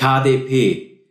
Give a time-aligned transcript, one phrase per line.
[0.00, 1.02] KDP.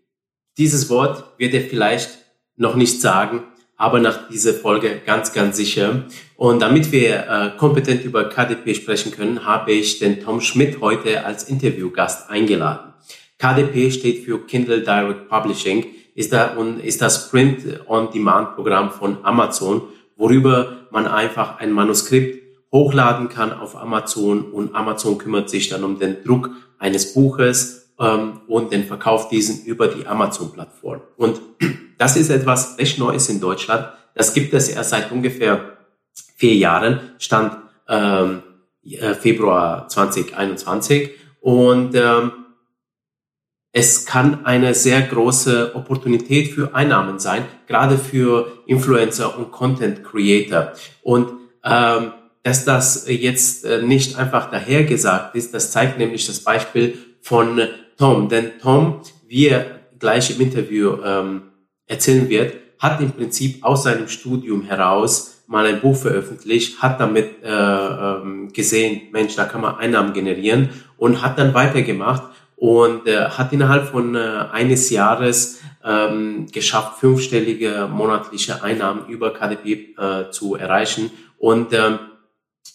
[0.58, 2.10] Dieses Wort wird er vielleicht
[2.58, 3.44] noch nicht sagen,
[3.78, 6.06] aber nach dieser Folge ganz, ganz sicher.
[6.38, 11.24] Und damit wir äh, kompetent über KDP sprechen können, habe ich den Tom Schmidt heute
[11.24, 12.94] als Interviewgast eingeladen.
[13.38, 15.86] KDP steht für Kindle Direct Publishing,
[16.16, 19.84] ist, da, und ist das Print-on-Demand-Programm von Amazon,
[20.18, 26.00] worüber man einfach ein Manuskript hochladen kann auf Amazon und Amazon kümmert sich dann um
[26.00, 26.50] den Druck
[26.80, 31.02] eines Buches ähm, und den Verkauf diesen über die Amazon-Plattform.
[31.18, 31.42] Und
[31.98, 33.88] das ist etwas recht Neues in Deutschland.
[34.16, 35.78] Das gibt es erst seit ungefähr
[36.36, 37.58] vier Jahren, stand
[37.88, 38.44] ähm,
[38.84, 42.32] äh, Februar 2021 und ähm,
[43.72, 50.74] es kann eine sehr große Opportunität für Einnahmen sein, gerade für Influencer und Content Creator.
[51.04, 56.98] Und ähm, dass das jetzt äh, nicht einfach dahergesagt ist, das zeigt nämlich das Beispiel
[57.22, 57.62] von
[58.00, 58.30] Tom.
[58.30, 59.66] Denn Tom, wie er
[60.00, 61.42] gleich im Interview ähm,
[61.86, 67.44] erzählen wird, hat im Prinzip aus seinem Studium heraus mal ein Buch veröffentlicht, hat damit
[67.44, 72.24] äh, ähm, gesehen, Mensch, da kann man Einnahmen generieren und hat dann weitergemacht
[72.56, 74.20] und äh, hat innerhalb von äh,
[74.52, 81.10] eines Jahres ähm, geschafft, fünfstellige monatliche Einnahmen über KDP äh, zu erreichen.
[81.38, 82.00] Und ähm,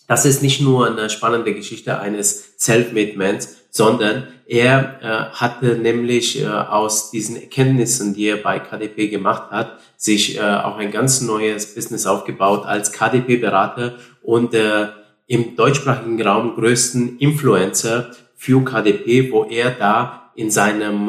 [0.08, 6.46] das ist nicht nur eine spannende Geschichte eines Self-Made-Mans, sondern er äh, hatte nämlich äh,
[6.46, 11.74] aus diesen Erkenntnissen, die er bei KDP gemacht hat, sich äh, auch ein ganz neues
[11.74, 14.90] Business aufgebaut als KDP-Berater und äh,
[15.26, 21.08] im deutschsprachigen Raum größten Influencer für KDP, wo er da in seinem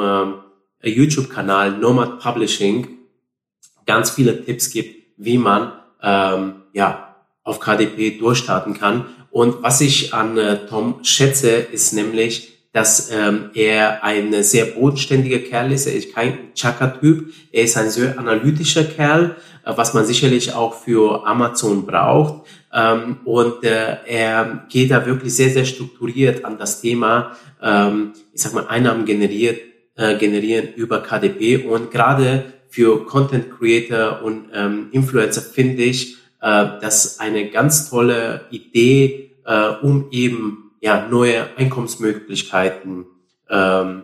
[0.81, 2.87] äh, YouTube-Kanal Nomad Publishing
[3.85, 9.05] ganz viele Tipps gibt, wie man ähm, ja auf KDP durchstarten kann.
[9.35, 15.39] Und was ich an äh, Tom schätze, ist nämlich, dass ähm, er ein sehr bodenständiger
[15.39, 15.87] Kerl ist.
[15.87, 17.31] Er ist kein Chaka-Typ.
[17.53, 22.45] Er ist ein sehr analytischer Kerl, äh, was man sicherlich auch für Amazon braucht.
[22.73, 28.41] Ähm, und äh, er geht da wirklich sehr, sehr strukturiert an das Thema, ähm, ich
[28.41, 29.61] sag mal, Einnahmen generiert,
[29.95, 31.65] äh, generieren über KDP.
[31.65, 38.41] Und gerade für Content Creator und ähm, Influencer finde ich äh, das eine ganz tolle
[38.51, 43.07] Idee, äh, um eben ja, neue Einkommensmöglichkeiten
[43.49, 44.03] ähm,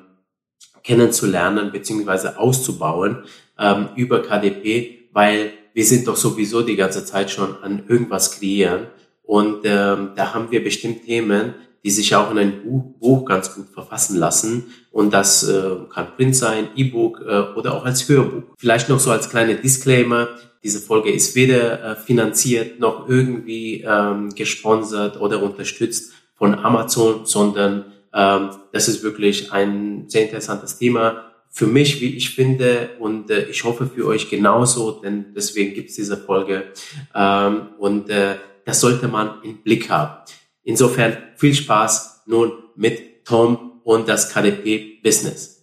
[0.81, 3.23] kennenzulernen beziehungsweise auszubauen
[3.59, 8.87] ähm, über KDP, weil wir sind doch sowieso die ganze Zeit schon an irgendwas kreieren.
[9.21, 11.53] Und ähm, da haben wir bestimmt Themen,
[11.83, 14.73] die sich auch in ein Buch, Buch ganz gut verfassen lassen.
[14.91, 18.55] Und das äh, kann Print sein, E-Book äh, oder auch als Hörbuch.
[18.57, 20.29] Vielleicht noch so als kleine Disclaimer,
[20.63, 27.93] diese Folge ist weder äh, finanziert noch irgendwie ähm, gesponsert oder unterstützt von Amazon, sondern
[28.11, 33.43] ähm, das ist wirklich ein sehr interessantes Thema für mich, wie ich finde, und äh,
[33.43, 36.71] ich hoffe für euch genauso, denn deswegen gibt es diese Folge.
[37.13, 40.15] Ähm, und äh, das sollte man im Blick haben.
[40.63, 45.60] Insofern viel Spaß nun mit Tom und das KDP Business.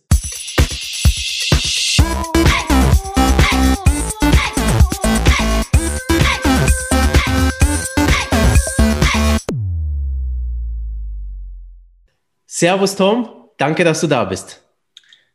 [12.58, 14.60] Servus Tom, danke, dass du da bist.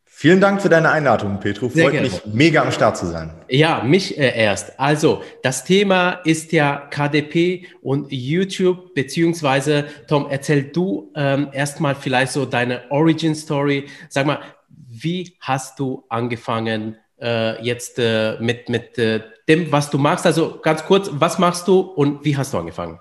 [0.04, 1.70] Vielen Dank für deine Einladung, Petro.
[1.70, 3.34] Freut mich mega am Start zu sein.
[3.48, 4.78] Ja, mich äh, erst.
[4.78, 12.34] Also, das Thema ist ja KDP und YouTube, beziehungsweise, Tom, erzähl du ähm, erstmal vielleicht
[12.34, 13.86] so deine Origin Story.
[14.10, 19.98] Sag mal, wie hast du angefangen äh, jetzt äh, mit, mit äh, dem, was du
[19.98, 20.26] machst?
[20.26, 23.00] Also ganz kurz, was machst du und wie hast du angefangen?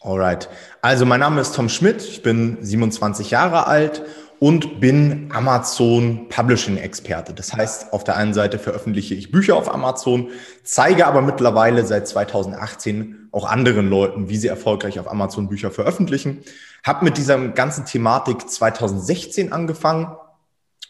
[0.00, 0.48] Alright.
[0.80, 4.02] Also mein Name ist Tom Schmidt, ich bin 27 Jahre alt
[4.38, 7.34] und bin Amazon Publishing Experte.
[7.34, 10.28] Das heißt, auf der einen Seite veröffentliche ich Bücher auf Amazon,
[10.62, 16.44] zeige aber mittlerweile seit 2018 auch anderen Leuten, wie sie erfolgreich auf Amazon Bücher veröffentlichen.
[16.84, 20.14] Hab mit dieser ganzen Thematik 2016 angefangen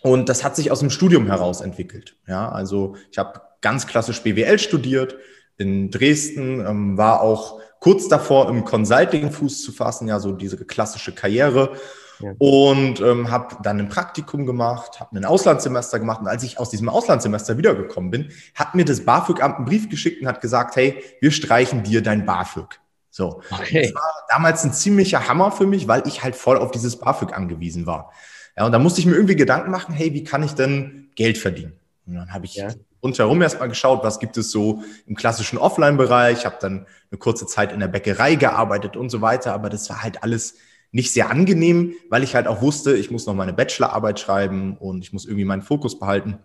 [0.03, 2.17] und das hat sich aus dem Studium heraus entwickelt.
[2.27, 5.17] Ja, also ich habe ganz klassisch BWL studiert
[5.59, 10.57] in Dresden, ähm, war auch kurz davor, im Consulting Fuß zu fassen, ja, so diese
[10.65, 11.73] klassische Karriere.
[12.21, 12.33] Ja.
[12.39, 16.21] Und ähm, habe dann ein Praktikum gemacht, habe ein Auslandssemester gemacht.
[16.21, 20.21] Und als ich aus diesem Auslandssemester wiedergekommen bin, hat mir das BAföG-Amt einen Brief geschickt
[20.21, 22.81] und hat gesagt, hey, wir streichen dir dein BAföG.
[23.11, 23.41] So.
[23.51, 23.83] Okay.
[23.83, 27.33] Das war damals ein ziemlicher Hammer für mich, weil ich halt voll auf dieses BAföG
[27.33, 28.13] angewiesen war.
[28.57, 31.39] Ja, und da musste ich mir irgendwie Gedanken machen, hey, wie kann ich denn Geld
[31.39, 31.79] verdienen?
[32.05, 32.69] Und dann habe ich ja
[33.03, 37.73] rundherum erstmal geschaut, was gibt es so im klassischen Offline-Bereich, habe dann eine kurze Zeit
[37.73, 40.55] in der Bäckerei gearbeitet und so weiter, aber das war halt alles
[40.91, 45.03] nicht sehr angenehm, weil ich halt auch wusste, ich muss noch meine Bachelorarbeit schreiben und
[45.03, 46.39] ich muss irgendwie meinen Fokus behalten.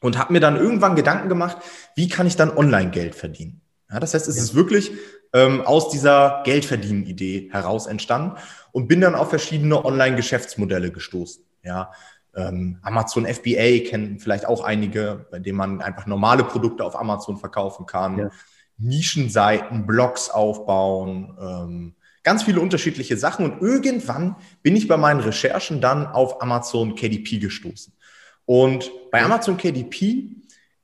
[0.00, 1.58] Und habe mir dann irgendwann Gedanken gemacht,
[1.96, 3.60] wie kann ich dann online Geld verdienen?
[3.90, 4.42] Ja, das heißt, es ja.
[4.42, 4.92] ist wirklich
[5.32, 8.36] ähm, aus dieser Geldverdienen-Idee heraus entstanden
[8.72, 11.44] und bin dann auf verschiedene Online-Geschäftsmodelle gestoßen.
[11.62, 11.92] Ja,
[12.82, 17.86] Amazon FBA kennen vielleicht auch einige, bei denen man einfach normale Produkte auf Amazon verkaufen
[17.86, 18.18] kann.
[18.18, 18.30] Ja.
[18.78, 23.50] Nischenseiten, Blogs aufbauen, ähm, ganz viele unterschiedliche Sachen.
[23.50, 27.92] Und irgendwann bin ich bei meinen Recherchen dann auf Amazon KDP gestoßen.
[28.44, 30.36] Und bei Amazon KDP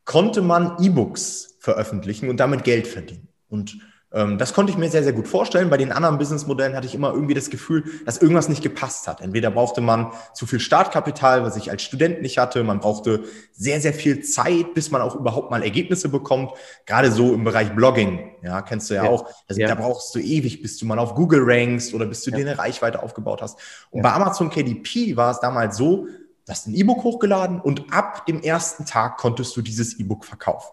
[0.05, 3.29] konnte man E-Books veröffentlichen und damit Geld verdienen.
[3.49, 3.81] Und ähm,
[4.15, 5.71] das konnte ich mir sehr, sehr gut vorstellen.
[5.71, 9.21] Bei den anderen Businessmodellen hatte ich immer irgendwie das Gefühl, dass irgendwas nicht gepasst hat.
[9.21, 12.63] Entweder brauchte man zu viel Startkapital, was ich als Student nicht hatte.
[12.63, 16.53] Man brauchte sehr, sehr viel Zeit, bis man auch überhaupt mal Ergebnisse bekommt.
[16.87, 19.11] Gerade so im Bereich Blogging, ja, kennst du ja, ja.
[19.11, 19.29] auch.
[19.49, 19.67] Also, ja.
[19.67, 22.37] Da brauchst du ewig, bis du mal auf Google rankst oder bis du ja.
[22.37, 23.59] dir eine Reichweite aufgebaut hast.
[23.91, 28.27] Und bei Amazon KDP war es damals so, du hast ein E-Book hochgeladen und ab
[28.27, 30.71] dem ersten Tag konntest du dieses E-Book verkaufen.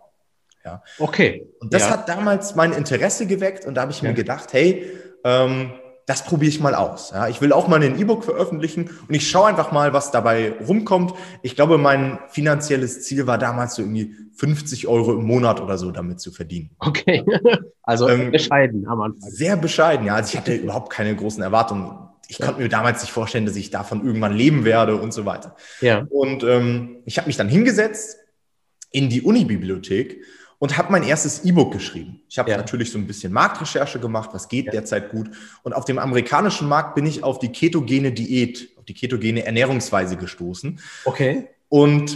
[0.63, 0.83] Ja.
[0.99, 1.47] Okay.
[1.59, 1.91] Und das ja.
[1.91, 4.09] hat damals mein Interesse geweckt und da habe ich ja.
[4.09, 4.85] mir gedacht, hey,
[5.23, 5.71] ähm,
[6.05, 7.11] das probiere ich mal aus.
[7.11, 10.53] Ja, ich will auch mal ein E-Book veröffentlichen und ich schaue einfach mal, was dabei
[10.67, 11.13] rumkommt.
[11.41, 15.91] Ich glaube, mein finanzielles Ziel war damals so irgendwie 50 Euro im Monat oder so
[15.91, 16.71] damit zu verdienen.
[16.79, 17.23] Okay,
[17.83, 19.29] also ähm, bescheiden am Anfang.
[19.29, 20.15] Sehr bescheiden, ja.
[20.15, 21.95] Also ich hatte überhaupt keine großen Erwartungen.
[22.27, 22.45] Ich ja.
[22.45, 25.55] konnte mir damals nicht vorstellen, dass ich davon irgendwann leben werde und so weiter.
[25.81, 26.05] Ja.
[26.09, 28.17] Und ähm, ich habe mich dann hingesetzt
[28.91, 30.23] in die Uni-Bibliothek
[30.61, 32.21] und habe mein erstes E-Book geschrieben.
[32.29, 32.57] Ich habe ja.
[32.57, 34.71] natürlich so ein bisschen Marktrecherche gemacht, was geht ja.
[34.71, 35.31] derzeit gut.
[35.63, 40.17] Und auf dem amerikanischen Markt bin ich auf die ketogene Diät, auf die ketogene Ernährungsweise
[40.17, 40.79] gestoßen.
[41.05, 41.47] Okay.
[41.67, 42.15] Und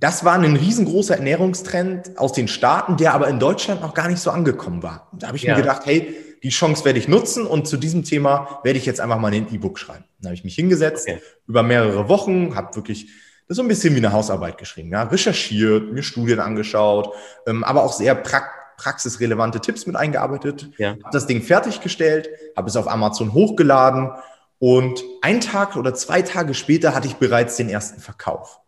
[0.00, 4.18] das war ein riesengroßer Ernährungstrend aus den Staaten, der aber in Deutschland noch gar nicht
[4.18, 5.06] so angekommen war.
[5.12, 5.54] Und da habe ich ja.
[5.54, 9.00] mir gedacht, hey, die Chance werde ich nutzen und zu diesem Thema werde ich jetzt
[9.00, 10.04] einfach mal ein E-Book schreiben.
[10.18, 11.20] Dann habe ich mich hingesetzt okay.
[11.46, 13.06] über mehrere Wochen, habe wirklich
[13.46, 14.90] das ist so ein bisschen wie eine Hausarbeit geschrieben.
[14.90, 15.02] Ja?
[15.02, 17.10] Recherchiert, mir Studien angeschaut,
[17.46, 18.42] ähm, aber auch sehr pra
[18.76, 20.68] praxisrelevante Tipps mit eingearbeitet.
[20.78, 20.90] Ja.
[20.90, 24.10] Habe das Ding fertiggestellt, habe es auf Amazon hochgeladen
[24.58, 28.60] und ein Tag oder zwei Tage später hatte ich bereits den ersten Verkauf.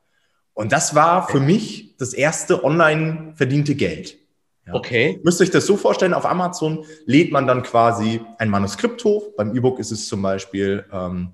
[0.55, 4.17] Und das war für mich das erste online verdiente Geld.
[4.67, 4.75] Ja.
[4.75, 5.21] Okay.
[5.23, 9.29] Müsst euch das so vorstellen, auf Amazon lädt man dann quasi ein Manuskript hoch.
[9.37, 11.33] Beim E-Book ist es zum Beispiel ähm,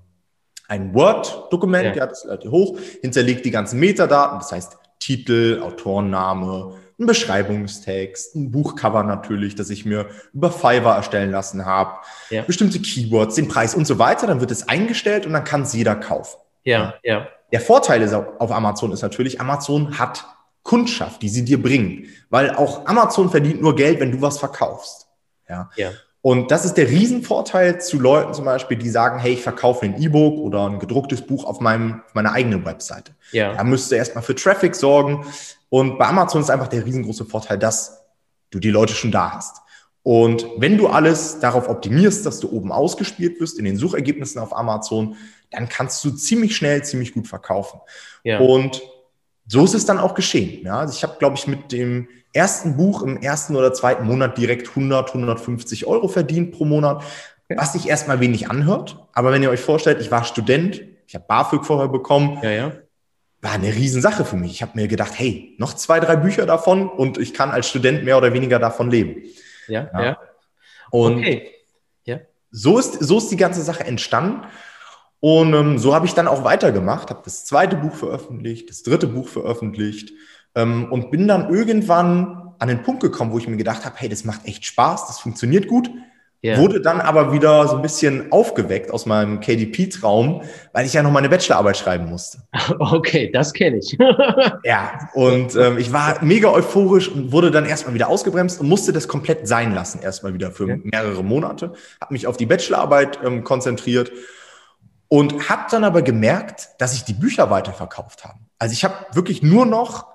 [0.73, 1.95] ein Word-Dokument, ja.
[1.95, 8.35] ja, das ladet ihr hoch, hinterlegt die ganzen Metadaten, das heißt Titel, Autorenname, ein Beschreibungstext,
[8.37, 11.97] ein Buchcover natürlich, das ich mir über Fiverr erstellen lassen habe,
[12.31, 12.43] ja.
[12.43, 14.27] bestimmte Keywords, den Preis und so weiter.
[14.27, 16.39] Dann wird es eingestellt und dann kann es jeder kaufen.
[16.65, 17.29] Ja, ja.
[17.51, 20.25] Der Vorteil ist auf Amazon ist natürlich, Amazon hat
[20.63, 25.09] Kundschaft, die sie dir bringen, weil auch Amazon verdient nur Geld, wenn du was verkaufst.
[25.49, 25.69] Ja.
[25.77, 25.91] ja.
[26.23, 30.01] Und das ist der Riesenvorteil zu Leuten zum Beispiel, die sagen, hey, ich verkaufe ein
[30.01, 33.13] E-Book oder ein gedrucktes Buch auf, meinem, auf meiner eigenen Webseite.
[33.33, 33.55] Ja.
[33.55, 35.27] Da müsst ihr erstmal für Traffic sorgen.
[35.69, 38.05] Und bei Amazon ist einfach der riesengroße Vorteil, dass
[38.51, 39.57] du die Leute schon da hast.
[40.05, 44.57] Und wenn du alles darauf optimierst, dass du oben ausgespielt wirst in den Suchergebnissen auf
[44.57, 45.17] Amazon,
[45.51, 47.81] dann kannst du ziemlich schnell, ziemlich gut verkaufen.
[48.23, 48.39] Ja.
[48.39, 48.81] Und
[49.47, 50.65] so ist es dann auch geschehen.
[50.65, 54.39] Ja, also ich habe, glaube ich, mit dem ersten Buch im ersten oder zweiten Monat
[54.39, 57.03] direkt 100, 150 Euro verdient pro Monat,
[57.49, 58.99] was sich erstmal wenig anhört.
[59.13, 62.73] Aber wenn ihr euch vorstellt, ich war Student, ich habe BAföG vorher bekommen, ja, ja.
[63.43, 64.53] war eine Riesensache für mich.
[64.53, 68.05] Ich habe mir gedacht, hey, noch zwei, drei Bücher davon und ich kann als Student
[68.05, 69.23] mehr oder weniger davon leben.
[69.69, 70.03] Ja, ja.
[70.03, 70.19] ja.
[70.91, 71.53] Und okay.
[72.51, 74.43] so, ist, so ist die ganze Sache entstanden.
[75.25, 79.07] Und ähm, so habe ich dann auch weitergemacht, habe das zweite Buch veröffentlicht, das dritte
[79.07, 80.13] Buch veröffentlicht
[80.57, 84.09] ähm, und bin dann irgendwann an den Punkt gekommen, wo ich mir gedacht habe, hey,
[84.09, 85.89] das macht echt Spaß, das funktioniert gut.
[86.45, 86.59] Yeah.
[86.59, 91.13] Wurde dann aber wieder so ein bisschen aufgeweckt aus meinem KDP-Traum, weil ich ja noch
[91.13, 92.39] meine Bachelorarbeit schreiben musste.
[92.81, 93.97] Okay, das kenne ich.
[94.65, 98.93] ja, und ähm, ich war mega euphorisch und wurde dann erstmal wieder ausgebremst und musste
[98.93, 100.81] das komplett sein lassen, erstmal wieder für okay.
[100.83, 101.75] mehrere Monate.
[102.01, 104.11] Habe mich auf die Bachelorarbeit ähm, konzentriert
[105.13, 108.47] und habe dann aber gemerkt, dass sich die Bücher weiterverkauft haben.
[108.59, 110.07] Also ich habe wirklich nur noch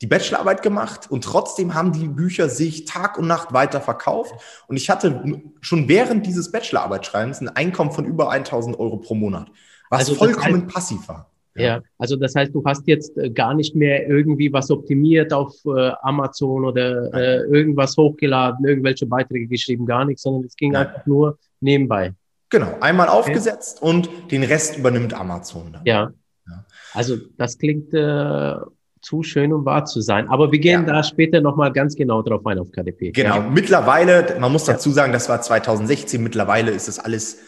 [0.00, 4.34] die Bachelorarbeit gemacht und trotzdem haben die Bücher sich Tag und Nacht weiter verkauft.
[4.66, 9.48] Und ich hatte schon während dieses Bachelorarbeitschreibens ein Einkommen von über 1000 Euro pro Monat,
[9.90, 11.30] was also vollkommen heißt, passiv war.
[11.54, 11.62] Ja.
[11.62, 11.82] ja.
[11.98, 15.90] also das heißt, du hast jetzt äh, gar nicht mehr irgendwie was optimiert auf äh,
[16.00, 20.86] Amazon oder äh, irgendwas hochgeladen, irgendwelche Beiträge geschrieben, gar nichts, sondern es ging Nein.
[20.86, 22.14] einfach nur nebenbei.
[22.50, 23.18] Genau, einmal okay.
[23.18, 25.82] aufgesetzt und den Rest übernimmt Amazon dann.
[25.84, 26.10] Ja.
[26.48, 26.64] ja.
[26.94, 28.54] Also das klingt äh,
[29.00, 30.28] zu schön, um wahr zu sein.
[30.28, 30.94] Aber wir gehen ja.
[30.94, 33.12] da später nochmal ganz genau drauf ein auf KDP.
[33.12, 33.36] Genau.
[33.36, 33.40] Ja.
[33.40, 36.22] Mittlerweile, man muss dazu sagen, das war 2016.
[36.22, 37.38] Mittlerweile ist das alles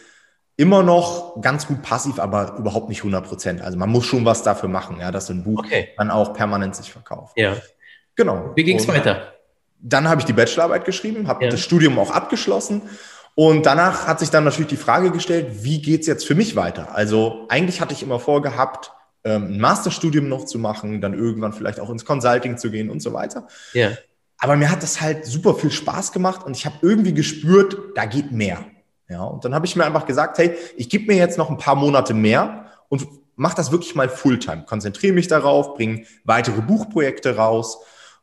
[0.57, 3.61] immer noch ganz gut passiv, aber überhaupt nicht 100 Prozent.
[3.61, 5.89] Also man muss schon was dafür machen, ja, dass ein Buch okay.
[5.97, 7.37] dann auch permanent sich verkauft.
[7.37, 7.55] Ja.
[8.15, 8.51] Genau.
[8.55, 9.33] Wie ging es weiter?
[9.81, 12.81] Dann habe ich die Bachelorarbeit geschrieben, habe das Studium auch abgeschlossen
[13.39, 16.93] und danach hat sich dann natürlich die Frage gestellt, wie geht's jetzt für mich weiter?
[16.93, 18.91] Also eigentlich hatte ich immer vorgehabt,
[19.23, 23.01] ähm, ein Masterstudium noch zu machen, dann irgendwann vielleicht auch ins Consulting zu gehen und
[23.01, 23.47] so weiter.
[23.71, 23.91] Ja.
[24.39, 28.03] Aber mir hat das halt super viel Spaß gemacht und ich habe irgendwie gespürt, da
[28.03, 28.65] geht mehr.
[29.07, 31.57] Ja, und dann habe ich mir einfach gesagt, hey, ich gebe mir jetzt noch ein
[31.57, 34.65] paar Monate mehr und mache das wirklich mal Fulltime.
[34.65, 37.77] Konzentriere mich darauf, bringe weitere Buchprojekte raus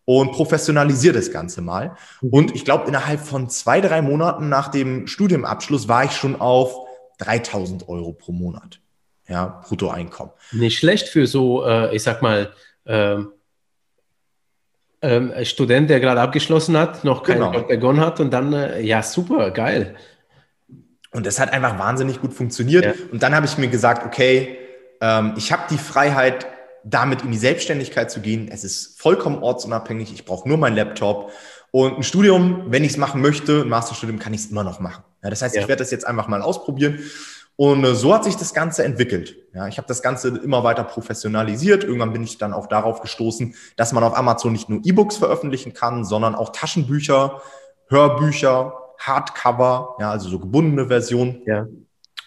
[0.07, 1.97] und professionalisiere das Ganze mal.
[2.23, 2.31] Mhm.
[2.31, 6.75] Und ich glaube, innerhalb von zwei, drei Monaten nach dem Studiumabschluss war ich schon auf
[7.19, 8.81] 3000 Euro pro Monat.
[9.29, 10.33] Ja, Bruttoeinkommen.
[10.53, 12.53] Nicht schlecht für so, äh, ich sag mal,
[12.87, 13.33] ähm,
[15.03, 17.53] ähm, Student, der gerade abgeschlossen hat, noch keinen genau.
[17.53, 19.97] Job begonnen hat und dann, äh, ja, super, geil.
[21.11, 22.85] Und das hat einfach wahnsinnig gut funktioniert.
[22.85, 22.93] Ja.
[23.11, 24.59] Und dann habe ich mir gesagt, okay,
[25.01, 26.47] ähm, ich habe die Freiheit,
[26.89, 28.49] damit in die Selbstständigkeit zu gehen.
[28.51, 30.13] Es ist vollkommen ortsunabhängig.
[30.13, 31.33] Ich brauche nur meinen Laptop.
[31.73, 34.79] Und ein Studium, wenn ich es machen möchte, ein Masterstudium, kann ich es immer noch
[34.79, 35.03] machen.
[35.23, 35.63] Ja, das heißt, ja.
[35.63, 37.01] ich werde das jetzt einfach mal ausprobieren.
[37.57, 39.37] Und äh, so hat sich das Ganze entwickelt.
[39.53, 41.83] Ja, ich habe das Ganze immer weiter professionalisiert.
[41.83, 45.73] Irgendwann bin ich dann auch darauf gestoßen, dass man auf Amazon nicht nur E-Books veröffentlichen
[45.73, 47.41] kann, sondern auch Taschenbücher,
[47.89, 51.43] Hörbücher, Hardcover, ja, also so gebundene Version.
[51.47, 51.67] Ja.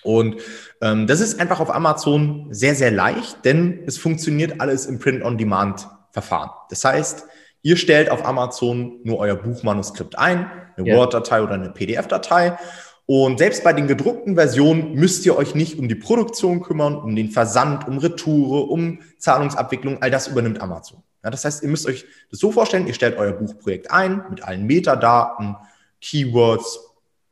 [0.04, 0.38] Und
[0.82, 6.50] ähm, das ist einfach auf Amazon sehr, sehr leicht, denn es funktioniert alles im Print-on-Demand-Verfahren.
[6.70, 7.26] Das heißt,
[7.62, 10.96] ihr stellt auf Amazon nur euer Buchmanuskript ein, eine ja.
[10.96, 12.58] Word-Datei oder eine PDF-Datei.
[13.06, 17.16] Und selbst bei den gedruckten Versionen müsst ihr euch nicht um die Produktion kümmern, um
[17.16, 20.02] den Versand, um Retoure, um Zahlungsabwicklung.
[20.02, 21.02] All das übernimmt Amazon.
[21.24, 24.44] Ja, das heißt, ihr müsst euch das so vorstellen, ihr stellt euer Buchprojekt ein mit
[24.44, 25.58] allen Metadaten,
[26.00, 26.80] Keywords,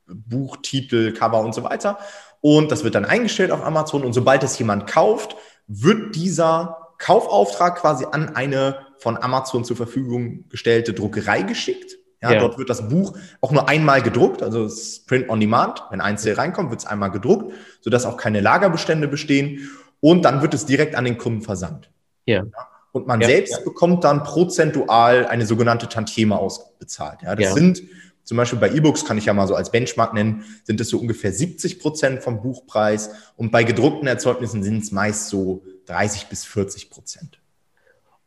[0.08, 2.00] Buchtitel, Cover und so weiter.
[2.50, 4.06] Und das wird dann eingestellt auf Amazon.
[4.06, 5.36] Und sobald es jemand kauft,
[5.68, 11.98] wird dieser Kaufauftrag quasi an eine von Amazon zur Verfügung gestellte Druckerei geschickt.
[12.22, 12.40] Ja, ja.
[12.40, 15.84] Dort wird das Buch auch nur einmal gedruckt, also es ist Print on Demand.
[15.90, 19.70] Wenn ein Sale reinkommt, wird es einmal gedruckt, sodass auch keine Lagerbestände bestehen.
[20.00, 21.92] Und dann wird es direkt an den Kunden versandt.
[22.26, 22.46] Ja.
[22.94, 27.24] Und man selbst bekommt dann prozentual eine sogenannte Tantieme ausbezahlt.
[27.24, 27.82] Ja, das sind
[28.28, 31.00] zum Beispiel bei E-Books kann ich ja mal so als Benchmark nennen, sind es so
[31.00, 36.44] ungefähr 70 Prozent vom Buchpreis und bei gedruckten Erzeugnissen sind es meist so 30 bis
[36.44, 37.40] 40 Prozent.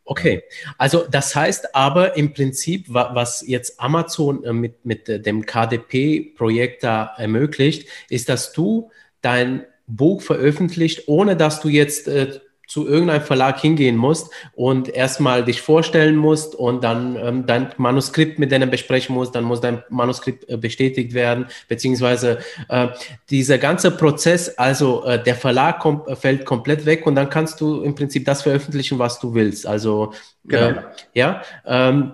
[0.05, 0.43] Okay,
[0.79, 6.83] also das heißt aber im Prinzip, was jetzt Amazon äh, mit, mit äh, dem KDP-Projekt
[6.83, 8.91] da ermöglicht, ist, dass du
[9.21, 15.45] dein Buch veröffentlicht, ohne dass du jetzt äh, zu irgendeinem Verlag hingehen musst und erstmal
[15.45, 19.83] dich vorstellen musst und dann ähm, dein Manuskript mit denen besprechen musst, dann muss dein
[19.89, 22.87] Manuskript äh, bestätigt werden, beziehungsweise äh,
[23.29, 27.83] dieser ganze Prozess, also äh, der Verlag kom fällt komplett weg und dann kannst du
[27.83, 29.67] im Prinzip das veröffentlichen, was du willst.
[29.67, 30.13] Also
[30.45, 30.69] genau.
[30.69, 30.83] Äh,
[31.15, 31.43] ja.
[31.67, 32.13] Ähm,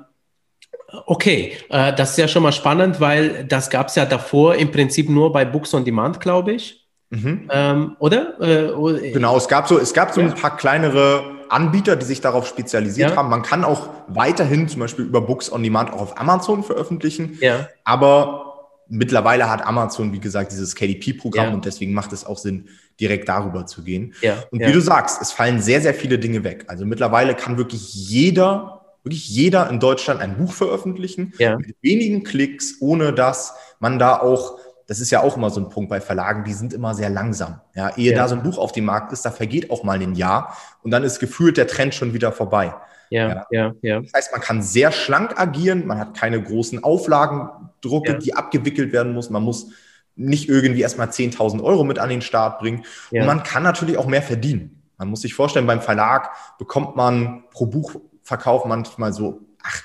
[1.04, 4.70] Okay, äh, das ist ja schon mal spannend, weil das gab es ja davor im
[4.70, 6.86] Prinzip nur bei Books on Demand, glaube ich.
[7.10, 7.48] Mhm.
[7.50, 8.40] Ähm, oder?
[8.40, 10.28] Äh, genau, es gab so, es gab so ja.
[10.28, 13.16] ein paar kleinere Anbieter, die sich darauf spezialisiert ja.
[13.16, 13.28] haben.
[13.28, 17.38] Man kann auch weiterhin zum Beispiel über Books on Demand auch auf Amazon veröffentlichen.
[17.40, 17.68] Ja.
[17.84, 18.46] Aber
[18.88, 21.54] mittlerweile hat Amazon, wie gesagt, dieses KDP-Programm ja.
[21.54, 22.68] und deswegen macht es auch Sinn,
[23.00, 24.14] direkt darüber zu gehen.
[24.22, 24.42] Ja.
[24.50, 26.64] Und wie du sagst, es fallen sehr, sehr viele Dinge weg.
[26.68, 31.34] Also mittlerweile kann wirklich jeder, wirklich jeder in Deutschland ein Buch veröffentlichen.
[31.38, 31.58] Ja.
[31.58, 35.69] Mit wenigen Klicks, ohne dass man da auch das ist ja auch immer so ein
[35.69, 37.61] Punkt bei Verlagen, die sind immer sehr langsam.
[37.75, 38.19] Ja, ehe ja.
[38.19, 40.90] da so ein Buch auf dem Markt ist, da vergeht auch mal ein Jahr und
[40.90, 42.75] dann ist gefühlt der Trend schon wieder vorbei.
[43.11, 44.00] Ja, ja, ja.
[44.00, 48.19] Das heißt, man kann sehr schlank agieren, man hat keine großen Auflagendrucke, ja.
[48.19, 49.31] die abgewickelt werden muss.
[49.31, 49.69] Man muss
[50.16, 52.85] nicht irgendwie erstmal 10.000 Euro mit an den Start bringen.
[53.11, 53.21] Ja.
[53.21, 54.83] Und man kann natürlich auch mehr verdienen.
[54.99, 59.43] Man muss sich vorstellen, beim Verlag bekommt man pro Buchverkauf manchmal so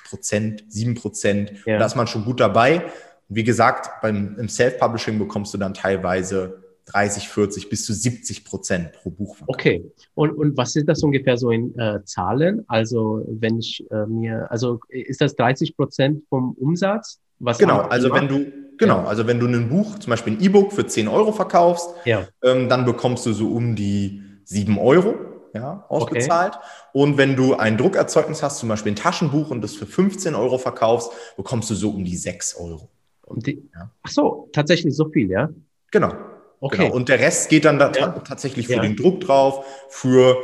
[0.10, 1.51] 8%, 7%.
[1.65, 1.77] Ja.
[1.77, 2.84] Da ist man schon gut dabei.
[3.33, 8.91] Wie gesagt, beim, im Self-Publishing bekommst du dann teilweise 30, 40 bis zu 70 Prozent
[8.91, 9.38] pro Buch.
[9.47, 9.89] Okay.
[10.15, 12.65] Und, und was ist das ungefähr so in äh, Zahlen?
[12.67, 17.19] Also wenn ich äh, mir, also ist das 30 Prozent vom Umsatz?
[17.39, 19.05] Was genau, also wenn du, genau, ja.
[19.05, 22.27] also wenn du ein Buch, zum Beispiel ein E-Book für 10 Euro verkaufst, ja.
[22.43, 25.15] ähm, dann bekommst du so um die 7 Euro
[25.53, 26.55] ja, ausbezahlt.
[26.55, 26.65] Okay.
[26.91, 30.57] Und wenn du ein Druckerzeugnis hast, zum Beispiel ein Taschenbuch und das für 15 Euro
[30.57, 32.89] verkaufst, bekommst du so um die 6 Euro.
[33.35, 33.91] Die, ja.
[34.03, 35.50] Ach so, tatsächlich so viel, ja?
[35.91, 36.13] Genau.
[36.59, 36.83] Okay.
[36.83, 36.95] Genau.
[36.95, 38.09] Und der Rest geht dann da ja.
[38.19, 38.81] tatsächlich für ja.
[38.81, 40.38] den Druck drauf, für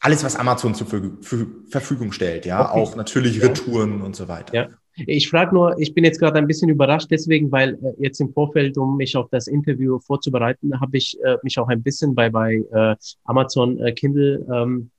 [0.00, 2.80] alles, was Amazon zur Verfügung stellt, ja, okay.
[2.80, 4.54] auch natürlich Retouren und so weiter.
[4.54, 4.68] Ja.
[4.98, 8.32] Ich frage nur, ich bin jetzt gerade ein bisschen überrascht deswegen, weil äh, jetzt im
[8.32, 12.30] Vorfeld, um mich auf das Interview vorzubereiten, habe ich äh, mich auch ein bisschen bei,
[12.30, 14.95] bei äh, Amazon äh, Kindle ähm, äh,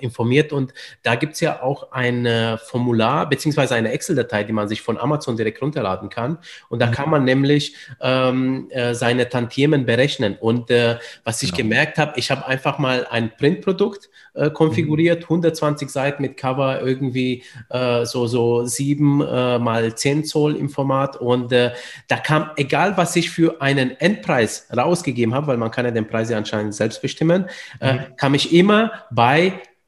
[0.00, 4.82] informiert und da gibt es ja auch ein Formular beziehungsweise eine Excel-Datei, die man sich
[4.82, 6.90] von Amazon direkt runterladen kann und da mhm.
[6.92, 11.68] kann man nämlich ähm, äh, seine Tantiemen berechnen und äh, was ich genau.
[11.68, 15.36] gemerkt habe, ich habe einfach mal ein Printprodukt äh, konfiguriert, mhm.
[15.36, 21.16] 120 Seiten mit Cover, irgendwie äh, so, so 7 äh, mal 10 Zoll im Format
[21.16, 21.72] und äh,
[22.08, 26.06] da kam, egal was ich für einen Endpreis rausgegeben habe, weil man kann ja den
[26.06, 27.46] Preis ja anscheinend selbst bestimmen,
[27.80, 28.16] mhm.
[28.16, 29.41] kam ich immer bei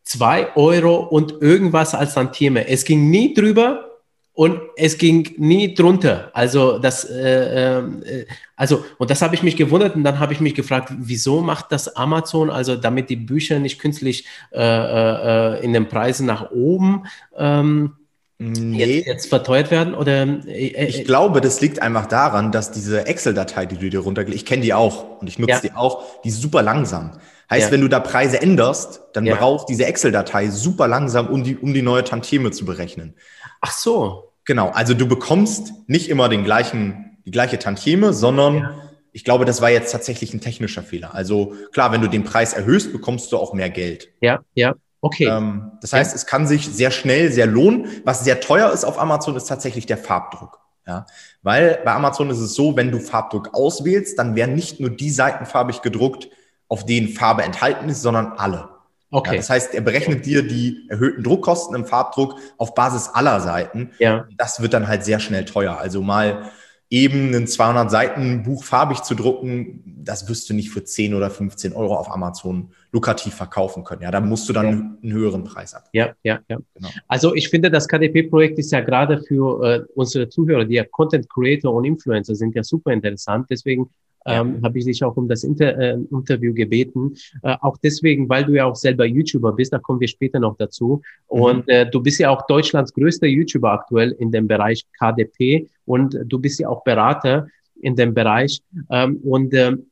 [0.05, 2.69] 2 Euro und irgendwas als Tantieme.
[2.69, 3.95] Es ging nie drüber
[4.35, 6.31] und es ging nie drunter.
[6.35, 10.41] Also das, äh, äh, also und das habe ich mich gewundert und dann habe ich
[10.41, 15.73] mich gefragt, wieso macht das Amazon, also damit die Bücher nicht künstlich äh, äh, in
[15.73, 17.05] den Preisen nach oben
[17.37, 17.93] ähm,
[18.39, 18.97] nee.
[18.97, 19.95] jetzt, jetzt, verteuert werden?
[19.95, 24.01] Oder äh, äh, ich glaube, das liegt einfach daran, dass diese Excel-Datei, die du dir
[24.01, 25.61] runterlegst, ich kenne die auch und ich nutze ja.
[25.61, 27.13] die auch, die ist super langsam.
[27.51, 27.73] Heißt, ja.
[27.73, 29.37] wenn du da Preise änderst, dann ja.
[29.37, 33.15] braucht diese Excel-Datei super langsam, um die, um die neue Tantieme zu berechnen.
[33.61, 34.33] Ach so.
[34.45, 38.75] Genau, also du bekommst nicht immer den gleichen, die gleiche Tantieme, sondern ja.
[39.13, 41.15] ich glaube, das war jetzt tatsächlich ein technischer Fehler.
[41.15, 44.09] Also klar, wenn du den Preis erhöhst, bekommst du auch mehr Geld.
[44.21, 44.75] Ja, ja.
[45.01, 45.27] Okay.
[45.27, 47.89] Ähm, das heißt, es kann sich sehr schnell, sehr lohnen.
[48.05, 50.61] Was sehr teuer ist auf Amazon, ist tatsächlich der Farbdruck.
[50.87, 51.07] Ja,
[51.43, 55.11] weil bei Amazon ist es so, wenn du Farbdruck auswählst, dann werden nicht nur die
[55.11, 56.29] Seiten farbig gedruckt,
[56.75, 58.69] auf denen Farbe enthalten ist, sondern alle.
[59.13, 59.31] Okay.
[59.31, 63.93] Ja, das heißt, er berechnet dir die erhöhten Druckkosten im Farbdruck auf Basis aller Seiten.
[64.01, 64.27] Ja.
[64.37, 65.79] Das wird dann halt sehr schnell teuer.
[65.79, 66.51] Also mal
[66.91, 71.31] eben ein 200 Seiten Buch farbig zu drucken, das wirst du nicht für 10 oder
[71.31, 74.03] 15 Euro auf Amazon lukrativ verkaufen können.
[74.03, 74.73] Ja, da musst du dann ja.
[74.73, 75.89] einen höheren Preis ab.
[75.93, 76.59] Ja, ja, ja.
[76.75, 76.89] Genau.
[77.07, 81.31] Also ich finde, das KDP-Projekt ist ja gerade für äh, unsere Zuhörer, die ja Content
[81.31, 83.47] Creator und Influencer sind, ja super interessant.
[83.49, 83.91] Deswegen
[84.27, 87.15] ähm, habe ich dich auch um das Inter äh, Interview gebeten.
[87.43, 90.57] Äh, auch deswegen, weil du ja auch selber YouTuber bist, da kommen wir später noch
[90.57, 91.03] dazu.
[91.31, 91.41] Mhm.
[91.41, 96.17] Und äh, du bist ja auch Deutschlands größter YouTuber aktuell in dem Bereich KDP und
[96.25, 97.49] du bist ja auch Berater
[97.81, 98.63] in dem Bereich.
[98.91, 99.87] Ähm, und ähm,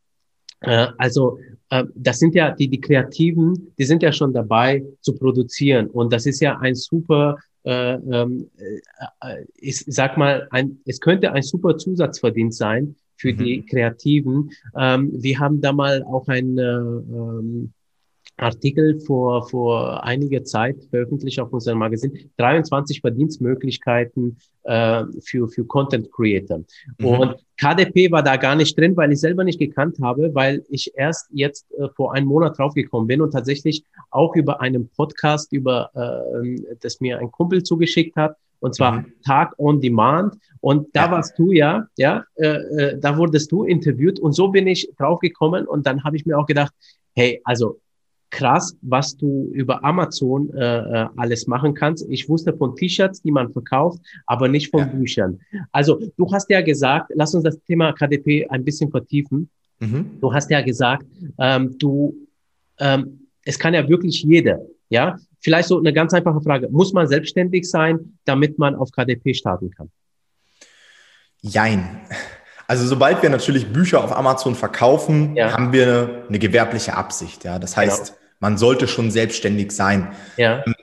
[0.61, 1.39] äh, also
[1.71, 5.89] äh, das sind ja die, die Kreativen, die sind ja schon dabei zu produzieren.
[5.89, 8.81] Und das ist ja ein super äh, ähm, äh,
[9.21, 13.39] äh, ich sag mal, ein, es könnte ein super Zusatzverdienst sein, für mhm.
[13.39, 14.51] die Kreativen.
[14.77, 17.73] Ähm, wir haben da mal auch ein äh, ähm,
[18.37, 22.31] Artikel vor, vor einiger Zeit veröffentlicht auf unserem Magazin.
[22.39, 26.65] 23 Verdienstmöglichkeiten äh, für, für Content Creator.
[26.99, 27.07] Mhm.
[27.07, 30.91] Und KDP war da gar nicht drin, weil ich selber nicht gekannt habe, weil ich
[30.97, 35.91] erst jetzt äh, vor einem Monat draufgekommen bin und tatsächlich auch über einen Podcast, über
[35.95, 39.13] äh, das mir ein Kumpel zugeschickt hat, und zwar mhm.
[39.25, 40.37] Tag on Demand.
[40.61, 41.11] Und da ja.
[41.11, 45.67] warst du ja, ja, äh, äh, da wurdest du interviewt und so bin ich draufgekommen
[45.67, 46.73] und dann habe ich mir auch gedacht,
[47.15, 47.81] hey, also
[48.31, 52.07] krass, was du über Amazon äh, äh, alles machen kannst.
[52.09, 54.87] Ich wusste von T-Shirts, die man verkauft, aber nicht von ja.
[54.87, 55.41] Büchern.
[55.73, 59.51] Also du hast ja gesagt, lass uns das Thema KDP ein bisschen vertiefen.
[59.81, 60.19] Mhm.
[60.21, 61.05] Du hast ja gesagt,
[61.39, 62.15] ähm, du,
[62.79, 66.69] ähm, es kann ja wirklich jeder, ja, Vielleicht so eine ganz einfache Frage.
[66.71, 69.91] Muss man selbstständig sein, damit man auf KDP starten kann?
[71.41, 72.01] Jein.
[72.69, 75.53] Also sobald wir natürlich Bücher auf Amazon verkaufen, ja.
[75.53, 77.45] haben wir eine, eine, gewerbliche Absicht.
[77.45, 78.19] Ja, das heißt, genau.
[78.39, 80.13] man sollte schon selbstständig sein.
[80.37, 80.63] Ja.
[80.65, 80.75] Ähm,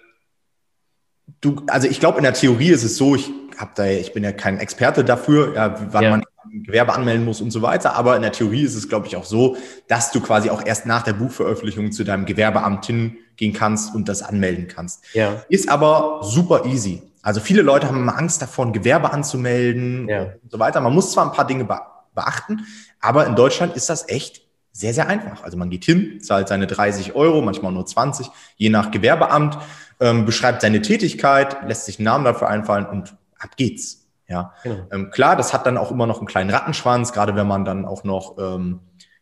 [1.39, 4.23] du, also ich glaube, in der Theorie ist es so, ich habe da, ich bin
[4.25, 6.09] ja kein Experte dafür, ja, wann ja.
[6.11, 7.95] man Gewerbe anmelden muss und so weiter.
[7.95, 10.85] Aber in der Theorie ist es, glaube ich, auch so, dass du quasi auch erst
[10.85, 12.83] nach der Buchveröffentlichung zu deinem Gewerbeamt
[13.39, 15.03] hingehen kannst und das anmelden kannst.
[15.13, 15.43] Ja.
[15.49, 17.01] Ist aber super easy.
[17.21, 20.21] Also viele Leute haben immer Angst davor, ein Gewerbe anzumelden ja.
[20.41, 20.79] und so weiter.
[20.81, 22.65] Man muss zwar ein paar Dinge beachten,
[22.99, 25.43] aber in Deutschland ist das echt sehr, sehr einfach.
[25.43, 29.57] Also man geht hin, zahlt seine 30 Euro, manchmal nur 20, je nach Gewerbeamt,
[29.99, 34.07] ähm, beschreibt seine Tätigkeit, lässt sich einen Namen dafür einfallen und ab geht's.
[34.27, 34.87] Ja, genau.
[34.91, 37.85] ähm, klar, das hat dann auch immer noch einen kleinen Rattenschwanz, gerade wenn man dann
[37.85, 38.79] auch noch ähm,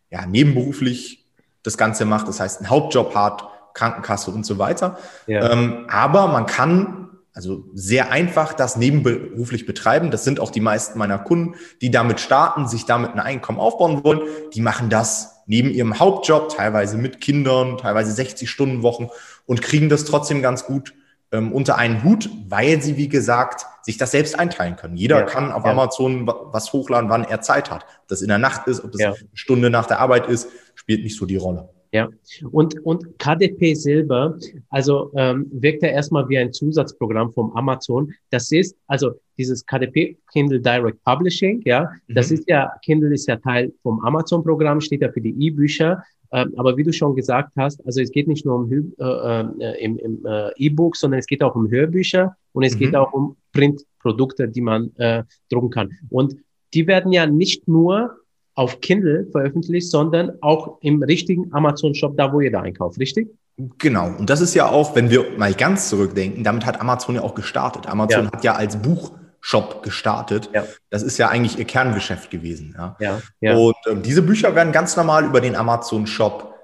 [0.10, 1.26] ja, nebenberuflich
[1.64, 4.98] das Ganze macht, das heißt einen Hauptjob hat, Krankenkasse und so weiter.
[5.28, 5.52] Ja.
[5.52, 10.10] Ähm, aber man kann also sehr einfach das nebenberuflich betreiben.
[10.10, 14.04] Das sind auch die meisten meiner Kunden, die damit starten, sich damit ein Einkommen aufbauen
[14.04, 14.22] wollen.
[14.56, 19.10] Die machen das neben ihrem Hauptjob, teilweise mit Kindern, teilweise 60 Stunden Wochen
[19.46, 20.96] und kriegen das trotzdem ganz gut
[21.32, 24.98] ähm, unter einen Hut, weil sie, wie gesagt, sich das selbst einteilen können.
[24.98, 25.72] Jeder ja, kann auf ja.
[25.72, 27.84] Amazon was hochladen, wann er Zeit hat.
[28.02, 29.10] Ob das in der Nacht ist, ob das ja.
[29.10, 31.70] eine Stunde nach der Arbeit ist, spielt nicht so die Rolle.
[31.94, 32.10] Ja,
[32.52, 34.38] und, und KDP selber,
[34.70, 38.14] also ähm, wirkt ja erstmal wie ein Zusatzprogramm vom Amazon.
[38.30, 42.14] Das ist, also dieses KDP, Kindle Direct Publishing, ja, mhm.
[42.14, 46.04] das ist ja, Kindle ist ja Teil vom Amazon-Programm, steht ja für die E-Bücher.
[46.34, 49.84] Ähm, aber wie du schon gesagt hast, also es geht nicht nur um äh, äh,
[49.84, 52.80] im, im äh, E-Book, sondern es geht auch um Hörbücher und es mhm.
[52.80, 55.92] geht auch um Printprodukte, die man äh, drucken kann.
[56.10, 56.36] Und
[56.74, 58.18] die werden ja nicht nur
[58.58, 63.30] auf Kindle veröffentlicht, sondern auch im richtigen Amazon-Shop, da wo ihr da einkauft, richtig?
[63.78, 64.08] Genau.
[64.18, 67.36] Und das ist ja auch, wenn wir mal ganz zurückdenken, damit hat Amazon ja auch
[67.36, 67.88] gestartet.
[67.88, 68.32] Amazon ja.
[68.32, 70.50] hat ja als Buchshop gestartet.
[70.54, 70.66] Ja.
[70.90, 72.76] Das ist ja eigentlich ihr Kerngeschäft gewesen.
[72.76, 73.22] Ja.
[73.42, 73.56] ja.
[73.56, 76.56] Und ähm, diese Bücher werden ganz normal über den Amazon-Shop